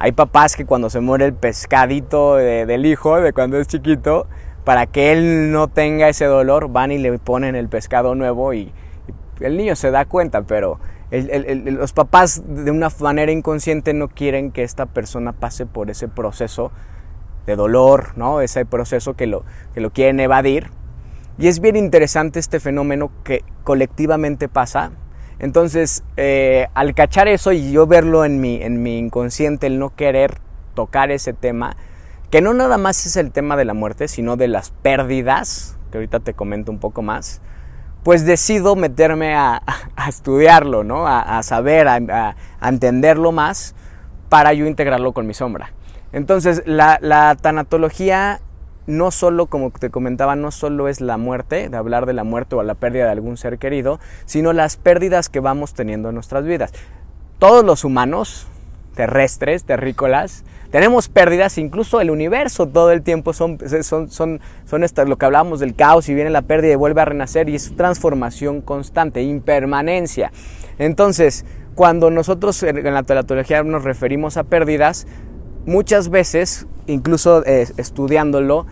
Hay 0.00 0.12
papás 0.12 0.54
que 0.54 0.64
cuando 0.64 0.90
se 0.90 1.00
muere 1.00 1.24
el 1.24 1.34
pescadito 1.34 2.36
del 2.36 2.86
hijo, 2.86 3.20
de 3.20 3.32
cuando 3.32 3.58
es 3.58 3.66
chiquito, 3.66 4.28
para 4.64 4.86
que 4.86 5.10
él 5.12 5.50
no 5.50 5.66
tenga 5.66 6.08
ese 6.08 6.26
dolor, 6.26 6.68
van 6.70 6.92
y 6.92 6.98
le 6.98 7.18
ponen 7.18 7.56
el 7.56 7.68
pescado 7.68 8.14
nuevo 8.14 8.52
y, 8.54 8.72
el 9.40 9.56
niño 9.56 9.76
se 9.76 9.90
da 9.90 10.04
cuenta, 10.04 10.42
pero 10.42 10.80
los 11.10 11.92
papás 11.92 12.42
de 12.46 12.70
una 12.70 12.88
manera 13.00 13.32
inconsciente 13.32 13.94
no 13.94 14.08
quieren 14.08 14.50
que 14.50 14.62
esta 14.62 14.86
persona 14.86 15.32
pase 15.32 15.64
por 15.64 15.90
ese 15.90 16.08
proceso 16.08 16.72
de 17.46 17.56
dolor, 17.56 18.16
¿no? 18.16 18.40
Ese 18.40 18.66
proceso 18.66 19.14
que 19.14 19.26
lo, 19.26 19.44
que 19.74 19.80
lo 19.80 19.90
quieren 19.90 20.20
evadir. 20.20 20.70
Y 21.38 21.46
es 21.46 21.60
bien 21.60 21.76
interesante 21.76 22.40
este 22.40 22.60
fenómeno 22.60 23.10
que 23.22 23.44
colectivamente 23.64 24.48
pasa 24.48 24.90
entonces, 25.38 26.02
eh, 26.16 26.66
al 26.74 26.94
cachar 26.94 27.28
eso 27.28 27.52
y 27.52 27.70
yo 27.70 27.86
verlo 27.86 28.24
en 28.24 28.40
mi, 28.40 28.60
en 28.62 28.82
mi 28.82 28.98
inconsciente, 28.98 29.68
el 29.68 29.78
no 29.78 29.94
querer 29.94 30.38
tocar 30.74 31.10
ese 31.10 31.32
tema, 31.32 31.76
que 32.30 32.40
no 32.40 32.54
nada 32.54 32.76
más 32.76 33.06
es 33.06 33.16
el 33.16 33.30
tema 33.30 33.56
de 33.56 33.64
la 33.64 33.74
muerte, 33.74 34.08
sino 34.08 34.36
de 34.36 34.48
las 34.48 34.70
pérdidas, 34.70 35.76
que 35.90 35.98
ahorita 35.98 36.20
te 36.20 36.34
comento 36.34 36.72
un 36.72 36.78
poco 36.78 37.02
más, 37.02 37.40
pues 38.02 38.26
decido 38.26 38.74
meterme 38.74 39.34
a, 39.34 39.62
estudiarlo, 40.08 40.82
¿no? 40.82 41.06
a, 41.06 41.42
saber, 41.42 41.86
a, 41.88 42.36
entenderlo 42.60 43.30
más 43.32 43.74
para 44.28 44.52
yo 44.52 44.66
integrarlo 44.66 45.12
con 45.12 45.26
mi 45.26 45.34
sombra. 45.34 45.72
Entonces, 46.12 46.62
la, 46.66 46.98
la 47.00 47.36
tanatología 47.36 48.40
no 48.88 49.10
solo, 49.10 49.46
como 49.46 49.70
te 49.70 49.90
comentaba, 49.90 50.34
no 50.34 50.50
solo 50.50 50.88
es 50.88 51.00
la 51.00 51.18
muerte, 51.18 51.68
de 51.68 51.76
hablar 51.76 52.06
de 52.06 52.14
la 52.14 52.24
muerte 52.24 52.56
o 52.56 52.62
la 52.62 52.74
pérdida 52.74 53.04
de 53.04 53.10
algún 53.10 53.36
ser 53.36 53.58
querido, 53.58 54.00
sino 54.24 54.52
las 54.52 54.76
pérdidas 54.76 55.28
que 55.28 55.40
vamos 55.40 55.74
teniendo 55.74 56.08
en 56.08 56.14
nuestras 56.14 56.44
vidas. 56.44 56.72
Todos 57.38 57.64
los 57.64 57.84
humanos 57.84 58.48
terrestres, 58.94 59.62
terrícolas, 59.64 60.42
tenemos 60.72 61.08
pérdidas, 61.08 61.56
incluso 61.58 62.00
el 62.00 62.10
universo 62.10 62.66
todo 62.66 62.90
el 62.90 63.02
tiempo 63.02 63.32
son, 63.32 63.58
son, 63.82 64.10
son, 64.10 64.40
son 64.64 64.84
lo 65.06 65.16
que 65.16 65.24
hablábamos 65.26 65.60
del 65.60 65.74
caos 65.74 66.08
y 66.08 66.14
viene 66.14 66.30
la 66.30 66.42
pérdida 66.42 66.72
y 66.72 66.76
vuelve 66.76 67.00
a 67.02 67.04
renacer 67.04 67.48
y 67.48 67.54
es 67.54 67.76
transformación 67.76 68.60
constante, 68.62 69.22
impermanencia. 69.22 70.32
Entonces, 70.78 71.44
cuando 71.74 72.10
nosotros 72.10 72.62
en 72.62 72.92
la 72.92 73.02
telatología 73.02 73.62
nos 73.62 73.84
referimos 73.84 74.36
a 74.36 74.44
pérdidas, 74.44 75.06
muchas 75.64 76.08
veces, 76.08 76.66
incluso 76.86 77.44
eh, 77.46 77.68
estudiándolo, 77.76 78.66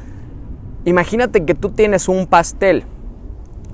imagínate 0.87 1.44
que 1.44 1.55
tú 1.55 1.70
tienes 1.70 2.09
un 2.09 2.27
pastel, 2.27 2.85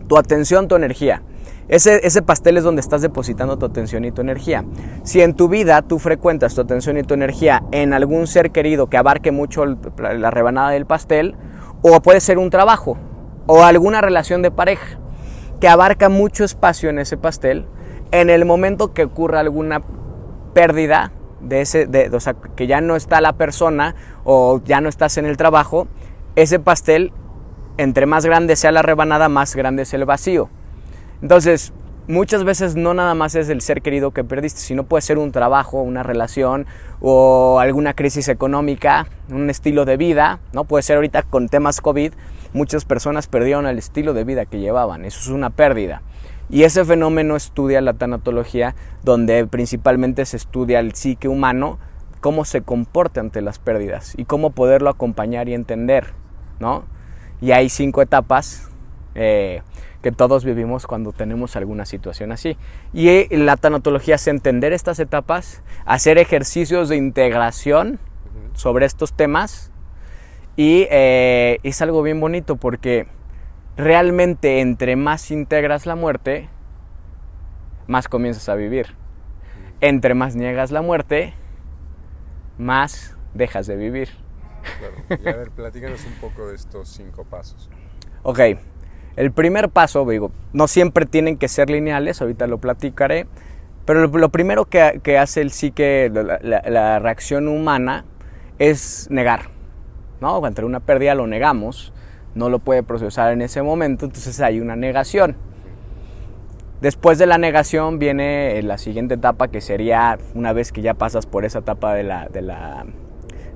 tu 0.09 0.19
atención, 0.19 0.67
tu 0.67 0.75
energía. 0.75 1.23
Ese, 1.69 2.05
ese, 2.05 2.23
pastel 2.23 2.57
es 2.57 2.65
donde 2.65 2.81
estás 2.81 3.03
depositando 3.03 3.57
tu 3.57 3.67
atención 3.67 4.05
y 4.05 4.11
tu 4.11 4.21
energía. 4.21 4.65
Si 5.05 5.21
en 5.21 5.35
tu 5.35 5.49
vida 5.49 5.81
tú 5.83 6.01
frecuentas 6.01 6.55
tu 6.55 6.61
atención 6.61 6.99
y 6.99 7.05
tu 7.05 7.15
energía 7.15 7.63
en 7.71 7.93
algún 7.93 8.27
ser 8.27 8.51
querido 8.51 8.89
que 8.89 8.97
abarque 8.97 9.31
mucho 9.31 9.65
la 9.65 10.31
rebanada 10.31 10.71
del 10.71 10.87
pastel, 10.87 11.37
o 11.83 12.01
puede 12.03 12.21
ser 12.21 12.39
un 12.39 12.51
trabajo, 12.51 12.99
o 13.47 13.63
alguna 13.63 14.01
relación 14.01 14.43
de 14.43 14.51
pareja 14.51 14.99
que 15.61 15.69
abarca 15.69 16.09
mucho 16.09 16.43
espacio 16.43 16.91
en 16.91 16.99
ese 16.99 17.17
pastel, 17.17 17.67
en 18.11 18.31
el 18.31 18.45
momento 18.45 18.93
que 18.93 19.05
ocurra 19.05 19.41
alguna 19.41 19.83
pérdida 20.55 21.13
de 21.41 21.61
ese, 21.61 21.87
de, 21.87 22.11
o 22.11 22.21
sea, 22.21 22.35
que 22.35 22.67
ya 22.67 22.81
no 22.81 22.97
está 22.97 23.21
la 23.21 23.35
persona 23.35 23.95
o 24.25 24.61
ya 24.65 24.81
no 24.81 24.89
estás 24.89 25.19
en 25.19 25.27
el 25.27 25.37
trabajo, 25.37 25.89
ese 26.37 26.59
pastel, 26.59 27.13
entre 27.79 28.07
más 28.07 28.25
grande 28.25 28.57
sea 28.57 28.73
la 28.73 28.83
rebanada, 28.83 29.29
más 29.29 29.55
grande 29.55 29.83
es 29.83 29.95
el 29.95 30.05
vacío. 30.05 30.49
Entonces, 31.21 31.73
muchas 32.09 32.45
veces 32.45 32.75
no 32.75 32.95
nada 32.95 33.15
más 33.15 33.35
es 33.35 33.49
el 33.49 33.61
ser 33.61 33.83
querido 33.83 34.11
que 34.11 34.25
perdiste, 34.25 34.61
sino 34.61 34.85
puede 34.85 35.03
ser 35.03 35.19
un 35.19 35.33
trabajo, 35.33 35.83
una 35.83 36.03
relación 36.03 36.67
o 37.01 37.61
alguna 37.61 37.95
crisis 37.95 38.29
económica, 38.29 39.07
un 39.31 39.51
estilo 39.51 39.85
de 39.85 39.97
vida, 39.97 40.41
¿no? 40.53 40.65
Puede 40.65 40.83
ser 40.83 40.97
ahorita 40.97 41.23
con 41.23 41.49
temas 41.49 41.81
COVID, 41.81 42.13
muchas 42.53 42.85
personas 42.85 43.27
perdieron 43.27 43.67
el 43.67 43.79
estilo 43.79 44.15
de 44.15 44.25
vida 44.25 44.47
que 44.47 44.61
llevaban, 44.61 45.05
eso 45.05 45.21
es 45.21 45.29
una 45.29 45.51
pérdida. 45.51 46.03
Y 46.51 46.65
ese 46.65 46.85
fenómeno 46.85 47.37
estudia 47.37 47.81
la 47.81 47.95
tanatología, 47.95 48.75
donde 49.03 49.47
principalmente 49.47 50.27
se 50.27 50.37
estudia 50.37 50.81
el 50.81 50.95
psique 50.95 51.29
humano, 51.29 51.79
cómo 52.21 52.45
se 52.45 52.63
comporta 52.63 53.21
ante 53.21 53.41
las 53.43 53.59
pérdidas 53.59 54.15
y 54.17 54.25
cómo 54.27 54.51
poderlo 54.51 54.91
acompañar 54.91 55.49
y 55.49 55.55
entender, 55.55 56.09
¿no? 56.63 56.85
Y 57.43 57.51
hay 57.51 57.69
cinco 57.69 58.01
etapas 58.01 58.71
eh, 59.15 59.63
que 60.01 60.13
todos 60.13 60.45
vivimos 60.45 60.87
cuando 60.87 61.13
tenemos 61.13 61.57
alguna 61.57 61.85
situación 61.85 62.33
así. 62.33 62.57
Y 62.95 63.09
eh, 63.09 63.29
la 63.31 63.57
tanatología 63.57 64.15
es 64.15 64.27
entender 64.29 64.73
estas 64.73 64.99
etapas, 65.01 65.63
hacer 65.85 66.17
ejercicios 66.19 66.89
de 66.89 66.97
integración 66.97 67.99
sobre 68.55 68.87
estos 68.87 69.13
temas 69.13 69.71
y 70.57 70.87
eh, 70.91 71.59
es 71.63 71.83
algo 71.83 72.03
bien 72.03 72.21
bonito 72.21 72.57
porque 72.57 73.07
realmente 73.77 74.61
entre 74.61 74.97
más 74.97 75.31
integras 75.31 75.85
la 75.85 75.97
muerte, 75.97 76.49
más 77.87 78.09
comienzas 78.09 78.49
a 78.49 78.55
vivir. 78.55 78.95
Entre 79.81 80.15
más 80.15 80.37
niegas 80.37 80.71
la 80.71 80.81
muerte, 80.81 81.35
más 82.57 83.17
dejas 83.35 83.67
de 83.67 83.75
vivir. 83.75 84.22
Claro. 84.79 85.23
Y 85.23 85.29
a 85.29 85.37
ver, 85.37 85.51
platícanos 85.51 86.05
un 86.07 86.15
poco 86.15 86.49
de 86.49 86.55
estos 86.55 86.89
cinco 86.89 87.25
pasos. 87.25 87.69
Ok, 88.23 88.41
el 89.17 89.31
primer 89.33 89.69
paso, 89.69 90.09
digo, 90.09 90.31
no 90.53 90.69
siempre 90.69 91.05
tienen 91.05 91.37
que 91.37 91.49
ser 91.49 91.69
lineales, 91.69 92.23
ahorita 92.23 92.47
lo 92.47 92.59
platicaré, 92.59 93.27
pero 93.85 94.07
lo, 94.07 94.29
primero 94.31 94.65
que, 94.65 95.19
hace 95.19 95.43
el 95.43 95.51
psique, 95.51 96.11
la, 96.13 96.63
la, 96.67 96.99
reacción 96.99 97.49
humana, 97.49 98.05
es 98.59 99.09
negar. 99.11 99.51
¿no? 100.21 100.47
Entre 100.47 100.65
una 100.65 100.81
pérdida 100.81 101.15
lo 101.15 101.27
negamos, 101.27 101.93
no 102.35 102.49
lo 102.49 102.59
puede 102.61 102.83
procesar 102.83 103.33
en 103.33 103.43
ese 103.43 103.61
momento, 103.61 104.07
entonces 104.07 104.41
hay 104.41 104.61
una 104.61 104.77
negación. 104.77 105.37
Después 106.81 107.19
de 107.19 107.27
la 107.27 107.39
negación 107.39 107.99
viene 107.99 108.61
la 108.63 108.79
siguiente 108.79 109.15
etapa 109.15 109.49
que 109.49 109.61
sería, 109.61 110.19
una 110.35 110.53
vez 110.53 110.73
que 110.73 110.81
ya 110.81 110.95
pasas 110.95 111.27
por 111.27 111.45
esa 111.45 111.59
etapa 111.59 111.95
de 111.95 112.03
la, 112.03 112.29
de 112.29 112.43
la 112.43 112.87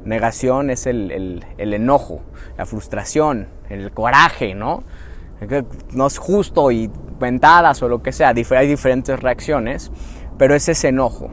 negación, 0.06 0.70
es 0.70 0.86
el, 0.86 1.42
el, 1.58 1.74
enojo, 1.74 2.22
la 2.56 2.64
frustración, 2.64 3.48
el 3.68 3.90
coraje, 3.92 4.54
¿no? 4.54 4.84
No 5.92 6.06
es 6.06 6.18
justo 6.18 6.70
y 6.70 6.90
ventadas 7.18 7.82
o 7.82 7.88
lo 7.88 8.02
que 8.02 8.12
sea, 8.12 8.28
hay 8.28 8.66
diferentes 8.66 9.20
reacciones, 9.20 9.92
pero 10.38 10.54
es 10.54 10.68
ese 10.68 10.88
enojo. 10.88 11.30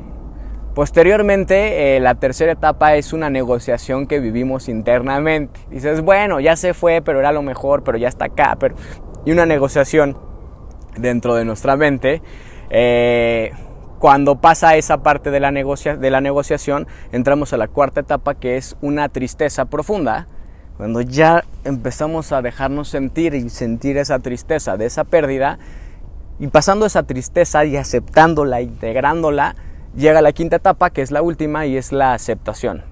Posteriormente, 0.74 1.96
eh, 1.96 2.00
la 2.00 2.16
tercera 2.16 2.52
etapa 2.52 2.96
es 2.96 3.14
una 3.14 3.30
negociación 3.30 4.08
que 4.08 4.20
vivimos 4.20 4.68
internamente. 4.68 5.60
Dices, 5.70 6.02
bueno, 6.02 6.40
ya 6.40 6.56
se 6.56 6.74
fue, 6.74 7.02
pero 7.02 7.20
era 7.20 7.32
lo 7.32 7.44
mejor, 7.44 7.84
pero 7.84 7.98
ya 7.98 8.08
está 8.08 8.26
acá. 8.26 8.58
Pero... 8.60 8.76
Y 9.24 9.32
una 9.32 9.46
negociación 9.46 10.18
dentro 10.98 11.36
de 11.36 11.46
nuestra 11.46 11.78
mente. 11.78 12.24
Eh, 12.72 13.52
cuando 14.04 14.36
pasa 14.36 14.76
esa 14.76 15.02
parte 15.02 15.32
de 15.32 15.40
la, 15.40 15.50
de 15.54 16.12
la 16.12 16.20
negociación, 16.20 16.88
entramos 17.14 17.54
a 17.54 17.58
la 17.58 17.70
cuarta 17.70 18.02
etapa 18.02 18.36
que 18.36 18.58
es 18.58 18.76
una 18.82 19.08
tristeza 19.08 19.64
profunda. 19.64 20.28
Cuando 20.76 21.00
ya 21.00 21.46
empezamos 21.64 22.34
a 22.34 22.42
dejarnos 22.42 22.90
sentir 22.90 23.34
y 23.34 23.50
sentir 23.50 23.96
esa 23.96 24.20
tristeza 24.20 24.76
de 24.76 24.88
esa 24.88 25.06
pérdida, 25.06 25.58
y 26.38 26.48
pasando 26.48 26.86
esa 26.86 27.04
tristeza 27.04 27.64
y 27.64 27.78
aceptándola, 27.78 28.60
integrándola, 28.60 29.56
llega 29.96 30.22
la 30.22 30.34
quinta 30.34 30.58
etapa, 30.58 30.90
que 30.90 31.02
es 31.02 31.12
la 31.12 31.22
última, 31.22 31.66
y 31.66 31.78
es 31.78 31.94
la 31.94 32.14
aceptación. 32.14 32.84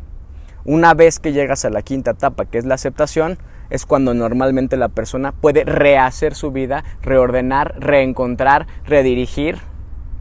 Una 0.63 0.93
vez 0.93 1.19
que 1.19 1.33
llegas 1.33 1.65
a 1.65 1.71
la 1.71 1.81
quinta 1.81 2.11
etapa, 2.11 2.45
que 2.45 2.57
es 2.57 2.63
la 2.63 2.75
aceptación, 2.75 3.37
es 3.69 3.85
cuando 3.85 4.13
normalmente 4.13 4.77
la 4.77 4.87
persona 4.87 5.33
puede 5.33 5.65
rehacer 5.65 6.35
su 6.35 6.51
vida, 6.51 6.85
reordenar, 7.01 7.75
reencontrar, 7.81 8.65
redirigir 8.85 9.57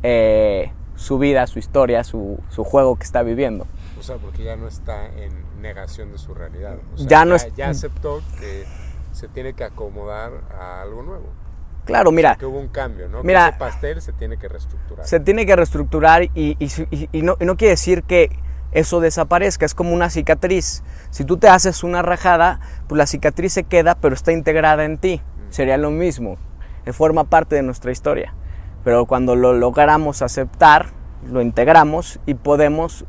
eh, 0.02 0.72
su 1.00 1.18
vida, 1.18 1.46
su 1.46 1.58
historia, 1.58 2.04
su, 2.04 2.38
juego 2.50 2.96
que 2.96 3.04
está 3.04 3.22
viviendo. 3.22 3.66
O 3.98 4.02
sea, 4.02 4.16
porque 4.16 4.44
ya 4.44 4.56
no 4.56 4.68
está 4.68 5.06
en 5.06 5.32
negación 5.62 6.12
de 6.12 6.18
su 6.18 6.34
realidad. 6.34 6.76
ya, 6.96 7.24
no 7.24 7.36
ya 7.56 7.70
aceptó 7.70 8.20
que 8.38 8.64
se 9.12 9.26
tiene 9.28 9.54
que 9.54 9.64
acomodar 9.64 10.32
a 10.58 10.82
algo 10.82 11.02
nuevo. 11.02 11.26
Claro, 11.86 12.12
mira. 12.12 12.36
Que 12.36 12.44
hubo 12.44 12.58
un 12.58 12.68
cambio, 12.68 13.08
¿no? 13.08 13.22
Mira, 13.24 13.48
ese 13.48 13.58
pastel 13.58 14.02
se 14.02 14.12
tiene 14.12 14.36
que 14.36 14.48
reestructurar. 14.48 15.06
Se 15.06 15.20
tiene 15.20 15.46
que 15.46 15.56
reestructurar 15.56 16.24
y, 16.34 16.56
no, 17.14 17.36
quiere 17.36 17.70
decir 17.70 18.02
que 18.02 18.30
eso 18.72 19.00
desaparezca, 19.00 19.64
es 19.64 19.74
como 19.74 19.94
una 19.94 20.10
cicatriz. 20.10 20.82
Si 21.10 21.24
tú 21.24 21.38
te 21.38 21.48
haces 21.48 21.82
una 21.82 22.02
rajada, 22.02 22.60
pues 22.88 22.98
la 22.98 23.06
cicatriz 23.06 23.54
se 23.54 23.64
queda, 23.64 23.94
pero 23.94 24.14
está 24.14 24.32
integrada 24.32 24.84
en 24.84 24.98
ti. 24.98 25.22
Mm. 25.24 25.52
Sería 25.52 25.78
lo 25.78 25.90
mismo, 25.90 26.36
forma 26.92 27.24
parte 27.24 27.56
de 27.56 27.62
nuestra 27.62 27.90
historia. 27.90 28.34
Pero 28.84 29.06
cuando 29.06 29.36
lo 29.36 29.52
logramos 29.52 30.22
aceptar, 30.22 30.86
lo 31.26 31.42
integramos 31.42 32.18
y 32.26 32.34
podemos 32.34 33.04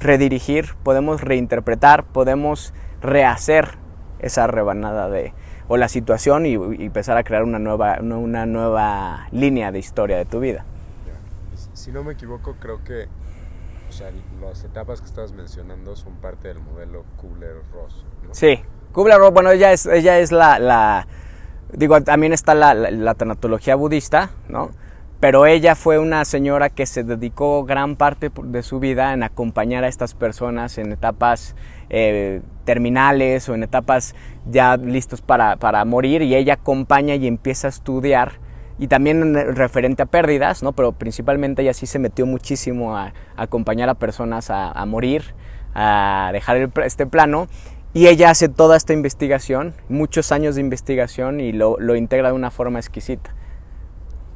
redirigir, 0.00 0.74
podemos 0.82 1.20
reinterpretar, 1.20 2.04
podemos 2.04 2.72
rehacer 3.00 3.78
esa 4.18 4.46
rebanada 4.46 5.08
de, 5.08 5.32
o 5.68 5.76
la 5.76 5.88
situación 5.88 6.46
y, 6.46 6.54
empezar 6.54 7.16
a 7.16 7.24
crear 7.24 7.44
una 7.44 7.58
nueva, 7.58 7.98
una 8.00 8.46
nueva 8.46 9.28
línea 9.32 9.72
de 9.72 9.78
historia 9.78 10.16
de 10.16 10.24
tu 10.24 10.40
vida. 10.40 10.64
Si 11.72 11.92
no 11.92 12.04
me 12.04 12.12
equivoco, 12.12 12.56
creo 12.60 12.82
que 12.84 13.08
o 13.88 13.92
sea, 13.92 14.10
las 14.40 14.64
etapas 14.64 15.00
que 15.00 15.06
estabas 15.06 15.32
mencionando 15.32 15.96
son 15.96 16.14
parte 16.16 16.48
del 16.48 16.60
modelo 16.60 17.04
Kubler-Ross. 17.16 18.04
Sí, 18.32 18.60
Kubler-Ross, 18.92 19.32
bueno, 19.32 19.50
ella 19.50 19.72
es, 19.72 19.86
ella 19.86 20.18
es 20.18 20.30
la, 20.30 20.58
la 20.58 21.06
digo, 21.72 22.00
también 22.02 22.32
está 22.32 22.54
la, 22.54 22.74
la, 22.74 23.14
tanatología 23.14 23.74
budista, 23.76 24.30
¿no? 24.48 24.70
Pero 25.20 25.46
ella 25.46 25.74
fue 25.74 25.98
una 25.98 26.24
señora 26.24 26.70
que 26.70 26.86
se 26.86 27.02
dedicó 27.02 27.64
gran 27.64 27.96
parte 27.96 28.30
de 28.44 28.62
su 28.62 28.78
vida 28.78 29.12
en 29.12 29.24
acompañar 29.24 29.82
a 29.82 29.88
estas 29.88 30.14
personas 30.14 30.78
en 30.78 30.92
etapas 30.92 31.56
eh, 31.90 32.40
terminales 32.64 33.48
o 33.48 33.54
en 33.56 33.64
etapas 33.64 34.14
ya 34.48 34.76
listos 34.76 35.20
para, 35.20 35.84
morir 35.84 36.22
y 36.22 36.36
ella 36.36 36.54
acompaña 36.54 37.16
y 37.16 37.26
empieza 37.26 37.66
a 37.66 37.70
estudiar 37.70 38.34
y 38.78 38.86
también 38.86 39.34
referente 39.56 40.02
a 40.02 40.06
pérdidas, 40.06 40.62
¿no? 40.62 40.72
pero 40.72 40.92
principalmente 40.92 41.62
ella 41.62 41.74
sí 41.74 41.86
se 41.86 41.98
metió 41.98 42.24
muchísimo 42.24 42.96
a, 42.96 43.12
acompañar 43.36 43.88
a 43.88 43.94
personas 43.94 44.50
a, 44.50 44.86
morir, 44.86 45.34
a 45.74 46.30
dejar 46.32 46.70
este 46.84 47.06
plano 47.06 47.48
y 47.92 48.06
ella 48.06 48.30
hace 48.30 48.48
toda 48.48 48.76
esta 48.76 48.92
investigación, 48.92 49.74
muchos 49.88 50.30
años 50.30 50.54
de 50.54 50.60
investigación 50.60 51.40
y 51.40 51.50
lo, 51.50 51.76
lo 51.80 51.96
integra 51.96 52.28
de 52.28 52.34
una 52.34 52.52
forma 52.52 52.78
exquisita 52.78 53.34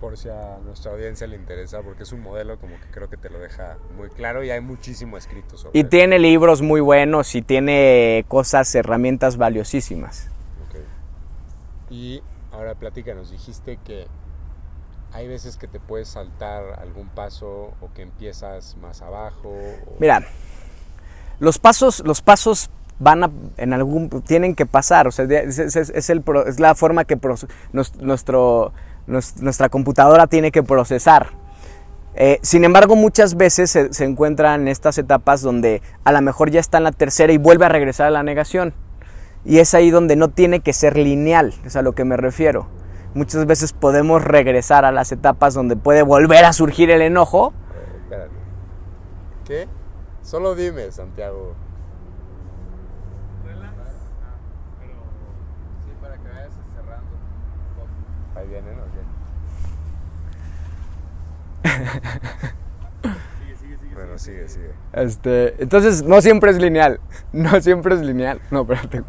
por 0.03 0.19
si 0.19 0.29
a 0.29 0.59
nuestra 0.65 0.91
audiencia 0.91 1.29
le 1.29 1.37
interesa, 1.37 1.81
porque 1.81 2.03
es 2.03 2.11
un 2.11 2.23
modelo 2.23 2.59
como 2.59 2.75
que 2.81 2.87
creo 2.91 3.09
que 3.09 3.17
te 3.17 3.31
lo 3.31 3.39
deja 3.39 3.79
muy 3.97 4.09
claro 4.11 4.43
y 4.43 4.51
hay 4.51 4.61
muchísimo 4.61 5.17
escrito 5.17 5.57
sobre 5.57 5.79
Y 5.79 5.85
tiene 5.85 6.19
libros 6.19 6.61
muy 6.61 6.81
buenos 6.81 7.37
y 7.37 7.41
tiene 7.41 8.25
cosas, 8.27 8.75
herramientas 8.75 9.37
valiosísimas. 9.37 10.29
Y 11.89 12.21
ahora 12.51 12.75
platícanos, 12.75 13.31
dijiste 13.31 13.79
que 13.85 14.09
hay 15.13 15.29
veces 15.29 15.57
que 15.57 15.69
te 15.69 15.79
puedes 15.79 16.09
saltar 16.09 16.81
algún 16.81 17.09
paso 17.09 17.73
o 17.81 17.93
que 17.95 18.03
empiezas 18.03 18.77
más 18.79 19.03
abajo. 19.03 19.51
o- 19.51 19.97
Mira, 20.01 20.27
los 21.39 21.59
pasos, 21.61 22.03
los 22.05 22.23
pasos 22.23 22.71
van 23.03 23.25
a, 23.25 23.31
en 23.57 23.73
algún, 23.73 24.09
tienen 24.23 24.55
que 24.55 24.67
pasar, 24.67 25.09
o 25.09 25.11
sea, 25.11 25.25
es, 25.25 25.59
es- 25.59 25.77
es 25.77 26.11
el 26.11 26.23
es 26.47 26.61
la 26.61 26.75
forma 26.75 27.05
que 27.05 27.19
nuestro, 28.01 28.73
nuestra 29.07 29.69
computadora 29.69 30.27
tiene 30.27 30.51
que 30.53 30.63
procesar. 30.63 31.31
Eh, 32.15 32.39
sin 32.43 32.65
embargo, 32.65 32.95
muchas 32.95 33.37
veces 33.37 33.71
se, 33.71 34.05
encuentran 34.05 34.69
estas 34.69 34.99
etapas 34.99 35.41
donde 35.41 35.81
a 36.05 36.13
lo 36.13 36.21
mejor 36.21 36.51
ya 36.51 36.61
está 36.61 36.79
en 36.79 36.85
la 36.85 36.93
tercera 36.93 37.33
y 37.33 37.39
vuelve 37.39 37.65
a 37.65 37.69
regresar 37.71 38.07
a 38.07 38.11
la 38.11 38.23
negación. 38.23 38.75
Y 39.45 39.59
es 39.59 39.75
ahí 39.75 39.91
donde 39.91 40.15
no 40.15 40.29
tiene 40.29 40.61
que 40.61 40.73
ser 40.73 40.97
lineal, 40.97 41.55
es 41.65 41.75
a 41.75 41.83
lo 41.83 41.93
que 41.95 42.05
me 42.05 42.17
refiero. 42.17 42.69
Muchas 43.15 43.45
veces 43.47 43.73
podemos 43.73 44.23
regresar 44.23 44.85
a 44.85 44.93
las 44.93 45.11
etapas 45.11 45.55
donde 45.55 45.75
puede 45.77 46.03
volver 46.03 46.45
a 46.45 46.53
surgir 46.53 46.91
el 46.91 47.03
enojo, 47.03 47.53
espérate. 48.05 48.31
¿Qué? 49.45 49.69
Solo 50.23 50.55
dime, 50.55 50.93
Santiago. 50.93 51.55
Sí, 55.85 55.91
para 56.01 56.15
que 56.17 56.29
vayas 56.29 56.53
cerrando. 56.75 57.11
Ahí 58.37 58.49
vienen, 58.49 58.83
ok. 61.65 63.15
Bueno, 63.95 64.19
sigue, 64.19 64.49
sigue. 64.49 64.71
Este, 64.93 65.63
entonces, 65.63 66.03
no 66.03 66.21
siempre 66.21 66.51
es 66.51 66.59
lineal. 66.59 67.01
No 67.33 67.61
siempre 67.61 67.95
es 67.95 68.01
lineal. 68.01 68.41
No, 68.51 68.63
espérate. 68.63 69.03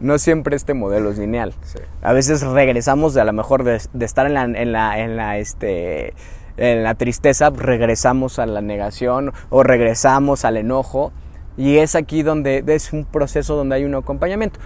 no 0.00 0.18
siempre 0.18 0.56
este 0.56 0.74
modelo 0.74 1.10
es 1.10 1.18
lineal. 1.18 1.54
Sí. 1.62 1.78
A 2.02 2.12
veces 2.12 2.42
regresamos 2.42 3.14
de 3.14 3.20
a 3.20 3.24
lo 3.24 3.32
mejor 3.32 3.64
de, 3.64 3.80
de 3.92 4.04
estar 4.04 4.26
en 4.26 4.34
la, 4.34 4.44
en 4.44 4.72
la, 4.72 4.98
en 4.98 5.16
la, 5.16 5.38
este, 5.38 6.14
en 6.56 6.82
la 6.82 6.94
tristeza, 6.94 7.50
regresamos 7.50 8.38
a 8.38 8.46
la 8.46 8.60
negación 8.60 9.32
o 9.50 9.62
regresamos 9.62 10.44
al 10.44 10.56
enojo. 10.56 11.12
Y 11.56 11.78
es 11.78 11.94
aquí 11.94 12.22
donde 12.22 12.64
es 12.66 12.92
un 12.92 13.04
proceso 13.04 13.56
donde 13.56 13.76
hay 13.76 13.84
un 13.84 13.94
acompañamiento. 13.94 14.58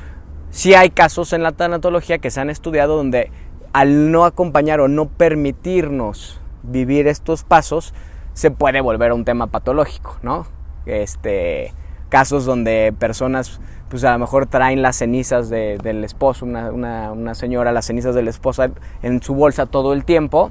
Sí 0.50 0.74
hay 0.74 0.90
casos 0.90 1.32
en 1.32 1.42
la 1.42 1.52
tanatología 1.52 2.18
que 2.18 2.30
se 2.30 2.40
han 2.40 2.48
estudiado 2.48 2.96
donde 2.96 3.30
al 3.76 4.10
no 4.10 4.24
acompañar 4.24 4.80
o 4.80 4.88
no 4.88 5.06
permitirnos 5.06 6.40
vivir 6.62 7.06
estos 7.08 7.44
pasos, 7.44 7.92
se 8.32 8.50
puede 8.50 8.80
volver 8.80 9.10
a 9.10 9.14
un 9.14 9.26
tema 9.26 9.48
patológico, 9.48 10.16
¿no? 10.22 10.46
Este, 10.86 11.74
casos 12.08 12.46
donde 12.46 12.94
personas, 12.98 13.60
pues 13.90 14.02
a 14.04 14.12
lo 14.14 14.18
mejor 14.18 14.46
traen 14.46 14.80
las 14.80 14.96
cenizas 14.96 15.50
de- 15.50 15.76
del 15.82 16.04
esposo, 16.04 16.46
una, 16.46 16.70
una- 16.72 17.34
señora, 17.34 17.70
las 17.70 17.84
cenizas 17.84 18.14
de 18.14 18.22
la 18.22 18.30
esposa 18.30 18.70
en 19.02 19.20
su 19.22 19.34
bolsa 19.34 19.66
todo 19.66 19.92
el 19.92 20.06
tiempo 20.06 20.50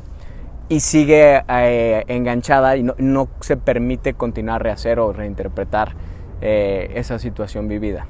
y 0.69 0.81
sigue 0.81 1.43
eh, 1.49 2.03
enganchada 2.07 2.77
y 2.77 2.83
no, 2.83 2.93
no 2.99 3.27
se 3.39 3.57
permite 3.57 4.13
continuar 4.13 4.61
rehacer 4.61 4.99
o 4.99 5.13
reinterpretar 5.13 5.95
eh, 6.41 6.91
esa 6.93 7.17
situación 7.17 7.67
vivida. 7.67 8.05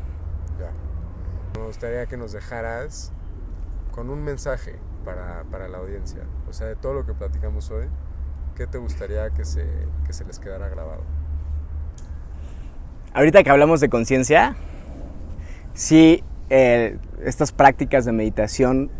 Me 1.58 1.66
gustaría 1.68 2.06
que 2.06 2.18
nos 2.18 2.34
dejaras 2.34 3.14
con 3.92 4.10
un 4.10 4.22
mensaje 4.22 4.76
para, 5.06 5.44
para 5.52 5.68
la 5.68 5.78
audiencia. 5.78 6.22
O 6.50 6.54
sea, 6.54 6.68
de 6.68 6.76
todo 6.76 6.94
lo 6.94 7.06
que 7.06 7.14
platicamos 7.14 7.72
hoy, 7.72 7.86
¿qué 8.56 8.68
te 8.68 8.78
gustaría 8.78 9.30
que 9.30 9.46
se, 9.46 9.66
que 10.06 10.12
se 10.14 10.26
les 10.26 10.40
quedara 10.40 10.68
grabado? 10.68 11.02
Ahorita 13.14 13.44
que 13.44 13.50
hablamos 13.50 13.80
de 13.80 13.88
conciencia, 13.88 14.56
sí, 15.74 16.24
estas 16.50 17.52
prácticas 17.54 18.04
de 18.04 18.12
meditación, 18.12 18.92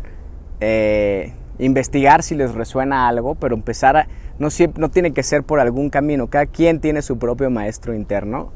eh, 0.60 1.34
investigar 1.58 2.22
si 2.22 2.34
les 2.34 2.54
resuena 2.54 3.08
algo, 3.08 3.34
pero 3.34 3.54
empezar 3.54 3.96
a, 3.96 4.08
no, 4.38 4.48
no 4.76 4.90
tiene 4.90 5.12
que 5.12 5.22
ser 5.22 5.42
por 5.42 5.60
algún 5.60 5.90
camino, 5.90 6.28
cada 6.28 6.46
quien 6.46 6.80
tiene 6.80 7.02
su 7.02 7.18
propio 7.18 7.50
maestro 7.50 7.94
interno. 7.94 8.52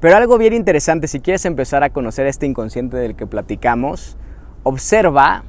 Pero 0.00 0.16
algo 0.16 0.36
bien 0.36 0.52
interesante, 0.52 1.08
si 1.08 1.20
quieres 1.20 1.46
empezar 1.46 1.82
a 1.82 1.90
conocer 1.90 2.26
este 2.26 2.44
inconsciente 2.44 2.98
del 2.98 3.16
que 3.16 3.26
platicamos, 3.26 4.18
observa 4.62 5.44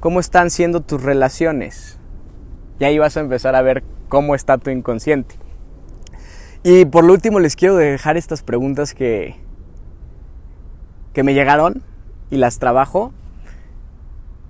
cómo 0.00 0.18
están 0.18 0.50
siendo 0.50 0.80
tus 0.80 1.02
relaciones. 1.02 1.98
Y 2.78 2.84
ahí 2.84 2.98
vas 2.98 3.16
a 3.16 3.20
empezar 3.20 3.54
a 3.54 3.62
ver 3.62 3.84
cómo 4.08 4.34
está 4.34 4.58
tu 4.58 4.70
inconsciente. 4.70 5.36
Y 6.62 6.86
por 6.86 7.04
lo 7.04 7.12
último 7.12 7.38
les 7.38 7.56
quiero 7.56 7.76
dejar 7.76 8.16
estas 8.16 8.42
preguntas 8.42 8.94
que, 8.94 9.36
que 11.12 11.22
me 11.22 11.34
llegaron 11.34 11.82
y 12.30 12.36
las 12.36 12.58
trabajo. 12.58 13.12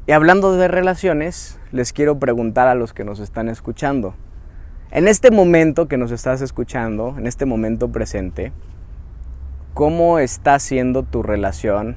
Y 0.06 0.12
hablando 0.12 0.56
de 0.56 0.68
relaciones, 0.68 1.58
les 1.72 1.92
quiero 1.92 2.18
preguntar 2.18 2.68
a 2.68 2.74
los 2.74 2.92
que 2.92 3.04
nos 3.04 3.20
están 3.20 3.48
escuchando. 3.48 4.14
En 4.92 5.06
este 5.06 5.30
momento 5.30 5.86
que 5.86 5.96
nos 5.96 6.10
estás 6.10 6.40
escuchando, 6.40 7.14
en 7.16 7.28
este 7.28 7.46
momento 7.46 7.92
presente, 7.92 8.52
¿cómo 9.74 10.18
está 10.18 10.58
siendo 10.58 11.04
tu 11.04 11.22
relación 11.22 11.96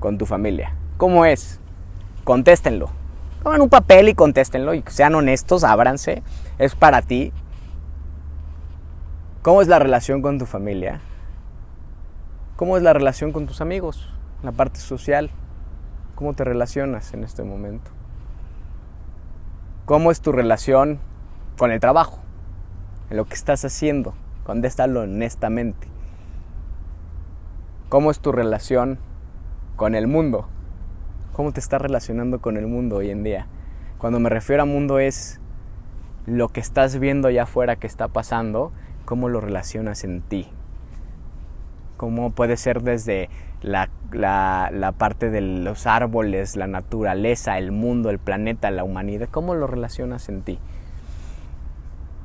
con 0.00 0.18
tu 0.18 0.26
familia? 0.26 0.74
¿Cómo 0.96 1.24
es? 1.24 1.60
Contéstenlo. 2.26 2.88
Tomen 3.44 3.60
un 3.60 3.68
papel 3.68 4.08
y 4.08 4.14
contéstenlo 4.14 4.74
y 4.74 4.82
sean 4.88 5.14
honestos, 5.14 5.62
ábranse. 5.62 6.24
Es 6.58 6.74
para 6.74 7.00
ti. 7.00 7.32
¿Cómo 9.42 9.62
es 9.62 9.68
la 9.68 9.78
relación 9.78 10.22
con 10.22 10.36
tu 10.36 10.44
familia? 10.44 11.00
¿Cómo 12.56 12.76
es 12.76 12.82
la 12.82 12.92
relación 12.92 13.30
con 13.30 13.46
tus 13.46 13.60
amigos? 13.60 14.12
La 14.42 14.50
parte 14.50 14.80
social. 14.80 15.30
¿Cómo 16.16 16.34
te 16.34 16.42
relacionas 16.42 17.14
en 17.14 17.22
este 17.22 17.44
momento? 17.44 17.92
¿Cómo 19.84 20.10
es 20.10 20.20
tu 20.20 20.32
relación 20.32 20.98
con 21.56 21.70
el 21.70 21.78
trabajo? 21.78 22.18
En 23.08 23.18
lo 23.18 23.26
que 23.26 23.34
estás 23.34 23.64
haciendo. 23.64 24.14
Contéstalo 24.42 25.02
honestamente. 25.02 25.86
¿Cómo 27.88 28.10
es 28.10 28.18
tu 28.18 28.32
relación 28.32 28.98
con 29.76 29.94
el 29.94 30.08
mundo? 30.08 30.48
¿Cómo 31.36 31.52
te 31.52 31.60
estás 31.60 31.82
relacionando 31.82 32.40
con 32.40 32.56
el 32.56 32.66
mundo 32.66 32.96
hoy 32.96 33.10
en 33.10 33.22
día? 33.22 33.46
Cuando 33.98 34.18
me 34.18 34.30
refiero 34.30 34.62
a 34.62 34.64
mundo 34.64 34.98
es 34.98 35.38
lo 36.24 36.48
que 36.48 36.60
estás 36.60 36.98
viendo 36.98 37.28
allá 37.28 37.42
afuera 37.42 37.76
que 37.76 37.86
está 37.86 38.08
pasando, 38.08 38.72
cómo 39.04 39.28
lo 39.28 39.42
relacionas 39.42 40.02
en 40.04 40.22
ti. 40.22 40.48
Cómo 41.98 42.30
puede 42.30 42.56
ser 42.56 42.80
desde 42.80 43.28
la, 43.60 43.90
parte 44.96 45.28
de 45.28 45.42
los 45.42 45.86
árboles, 45.86 46.56
la 46.56 46.68
naturaleza, 46.68 47.58
el 47.58 47.70
mundo, 47.70 48.08
el 48.08 48.18
planeta, 48.18 48.70
la 48.70 48.82
humanidad, 48.82 49.28
cómo 49.30 49.54
lo 49.54 49.66
relacionas 49.66 50.30
en 50.30 50.40
ti. 50.40 50.58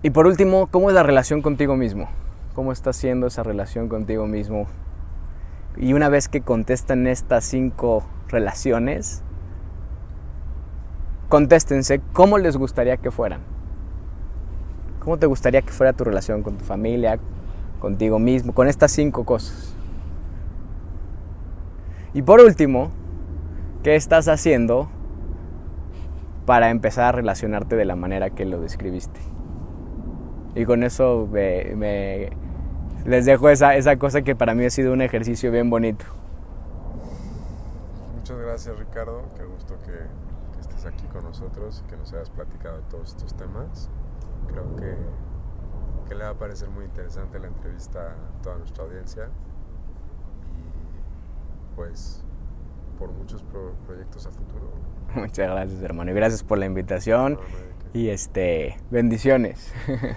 Y 0.03 0.11
por 0.11 0.25
último, 0.25 0.67
¿cómo 0.67 0.87
es 0.87 0.95
la 0.95 1.03
relación 1.03 1.41
contigo 1.41 1.75
mismo? 1.75 2.07
¿Cómo 2.55 2.71
está 2.71 2.93
siendo 2.93 3.27
esa 3.27 3.43
relación 3.43 3.89
contigo 3.89 4.25
mismo? 4.25 4.67
Y 5.75 5.91
una 5.91 6.07
vez 6.07 6.29
que 6.29 6.39
contestan 6.39 7.07
estas 7.07 7.43
cinco 7.43 8.05
relaciones, 8.31 9.23
contéstense 11.29 12.01
cómo 12.13 12.37
les 12.37 12.57
gustaría 12.57 12.97
que 12.97 13.11
fueran. 13.11 13.41
¿Cómo 14.99 15.17
te 15.17 15.25
gustaría 15.25 15.61
que 15.61 15.71
fuera 15.71 15.93
tu 15.93 16.03
relación 16.03 16.43
con 16.43 16.57
tu 16.57 16.65
familia, 16.65 17.17
contigo 17.79 18.19
mismo, 18.19 18.53
con 18.53 18.67
estas 18.67 18.91
cinco 18.91 19.25
cosas? 19.25 19.75
Y 22.13 22.21
por 22.21 22.41
último, 22.41 22.91
¿qué 23.81 23.95
estás 23.95 24.27
haciendo 24.27 24.89
para 26.45 26.69
empezar 26.69 27.05
a 27.05 27.11
relacionarte 27.13 27.75
de 27.75 27.85
la 27.85 27.95
manera 27.95 28.29
que 28.29 28.45
lo 28.45 28.59
describiste? 28.59 29.19
Y 30.53 30.65
con 30.65 30.83
eso 30.83 31.27
me, 31.31 32.29
les 33.05 33.25
dejo 33.25 33.49
esa, 33.49 33.75
esa 33.75 33.95
cosa 33.95 34.21
que 34.21 34.35
para 34.35 34.53
mí 34.53 34.65
ha 34.65 34.69
sido 34.69 34.91
un 34.93 35.01
ejercicio 35.01 35.51
bien 35.51 35.69
bonito. 35.69 36.05
Muchas 38.21 38.37
gracias, 38.37 38.77
Ricardo. 38.77 39.23
Qué 39.35 39.43
gusto 39.45 39.79
que, 39.81 39.93
que 40.53 40.59
estés 40.61 40.85
aquí 40.85 41.07
con 41.07 41.23
nosotros 41.23 41.81
y 41.83 41.89
que 41.89 41.97
nos 41.97 42.13
hayas 42.13 42.29
platicado 42.29 42.77
de 42.77 42.83
todos 42.83 43.09
estos 43.09 43.33
temas. 43.35 43.89
Creo 44.47 44.75
que, 44.75 44.95
que 46.07 46.13
le 46.13 46.25
va 46.25 46.29
a 46.29 46.37
parecer 46.37 46.69
muy 46.69 46.85
interesante 46.85 47.39
la 47.39 47.47
entrevista 47.47 48.11
a 48.11 48.41
toda 48.43 48.57
nuestra 48.57 48.83
audiencia. 48.83 49.23
Y 49.25 49.29
pues 51.75 52.23
por 52.99 53.09
muchos 53.11 53.41
pro- 53.41 53.73
proyectos 53.87 54.27
a 54.27 54.29
futuro. 54.29 54.69
Muchas 55.15 55.49
gracias, 55.49 55.81
hermano. 55.81 56.11
Y 56.11 56.13
gracias 56.13 56.43
por 56.43 56.59
la 56.59 56.67
invitación. 56.67 57.33
No, 57.33 57.39
no. 57.39 57.45
Y 57.93 58.09
este, 58.09 58.77
bendiciones. 58.91 59.73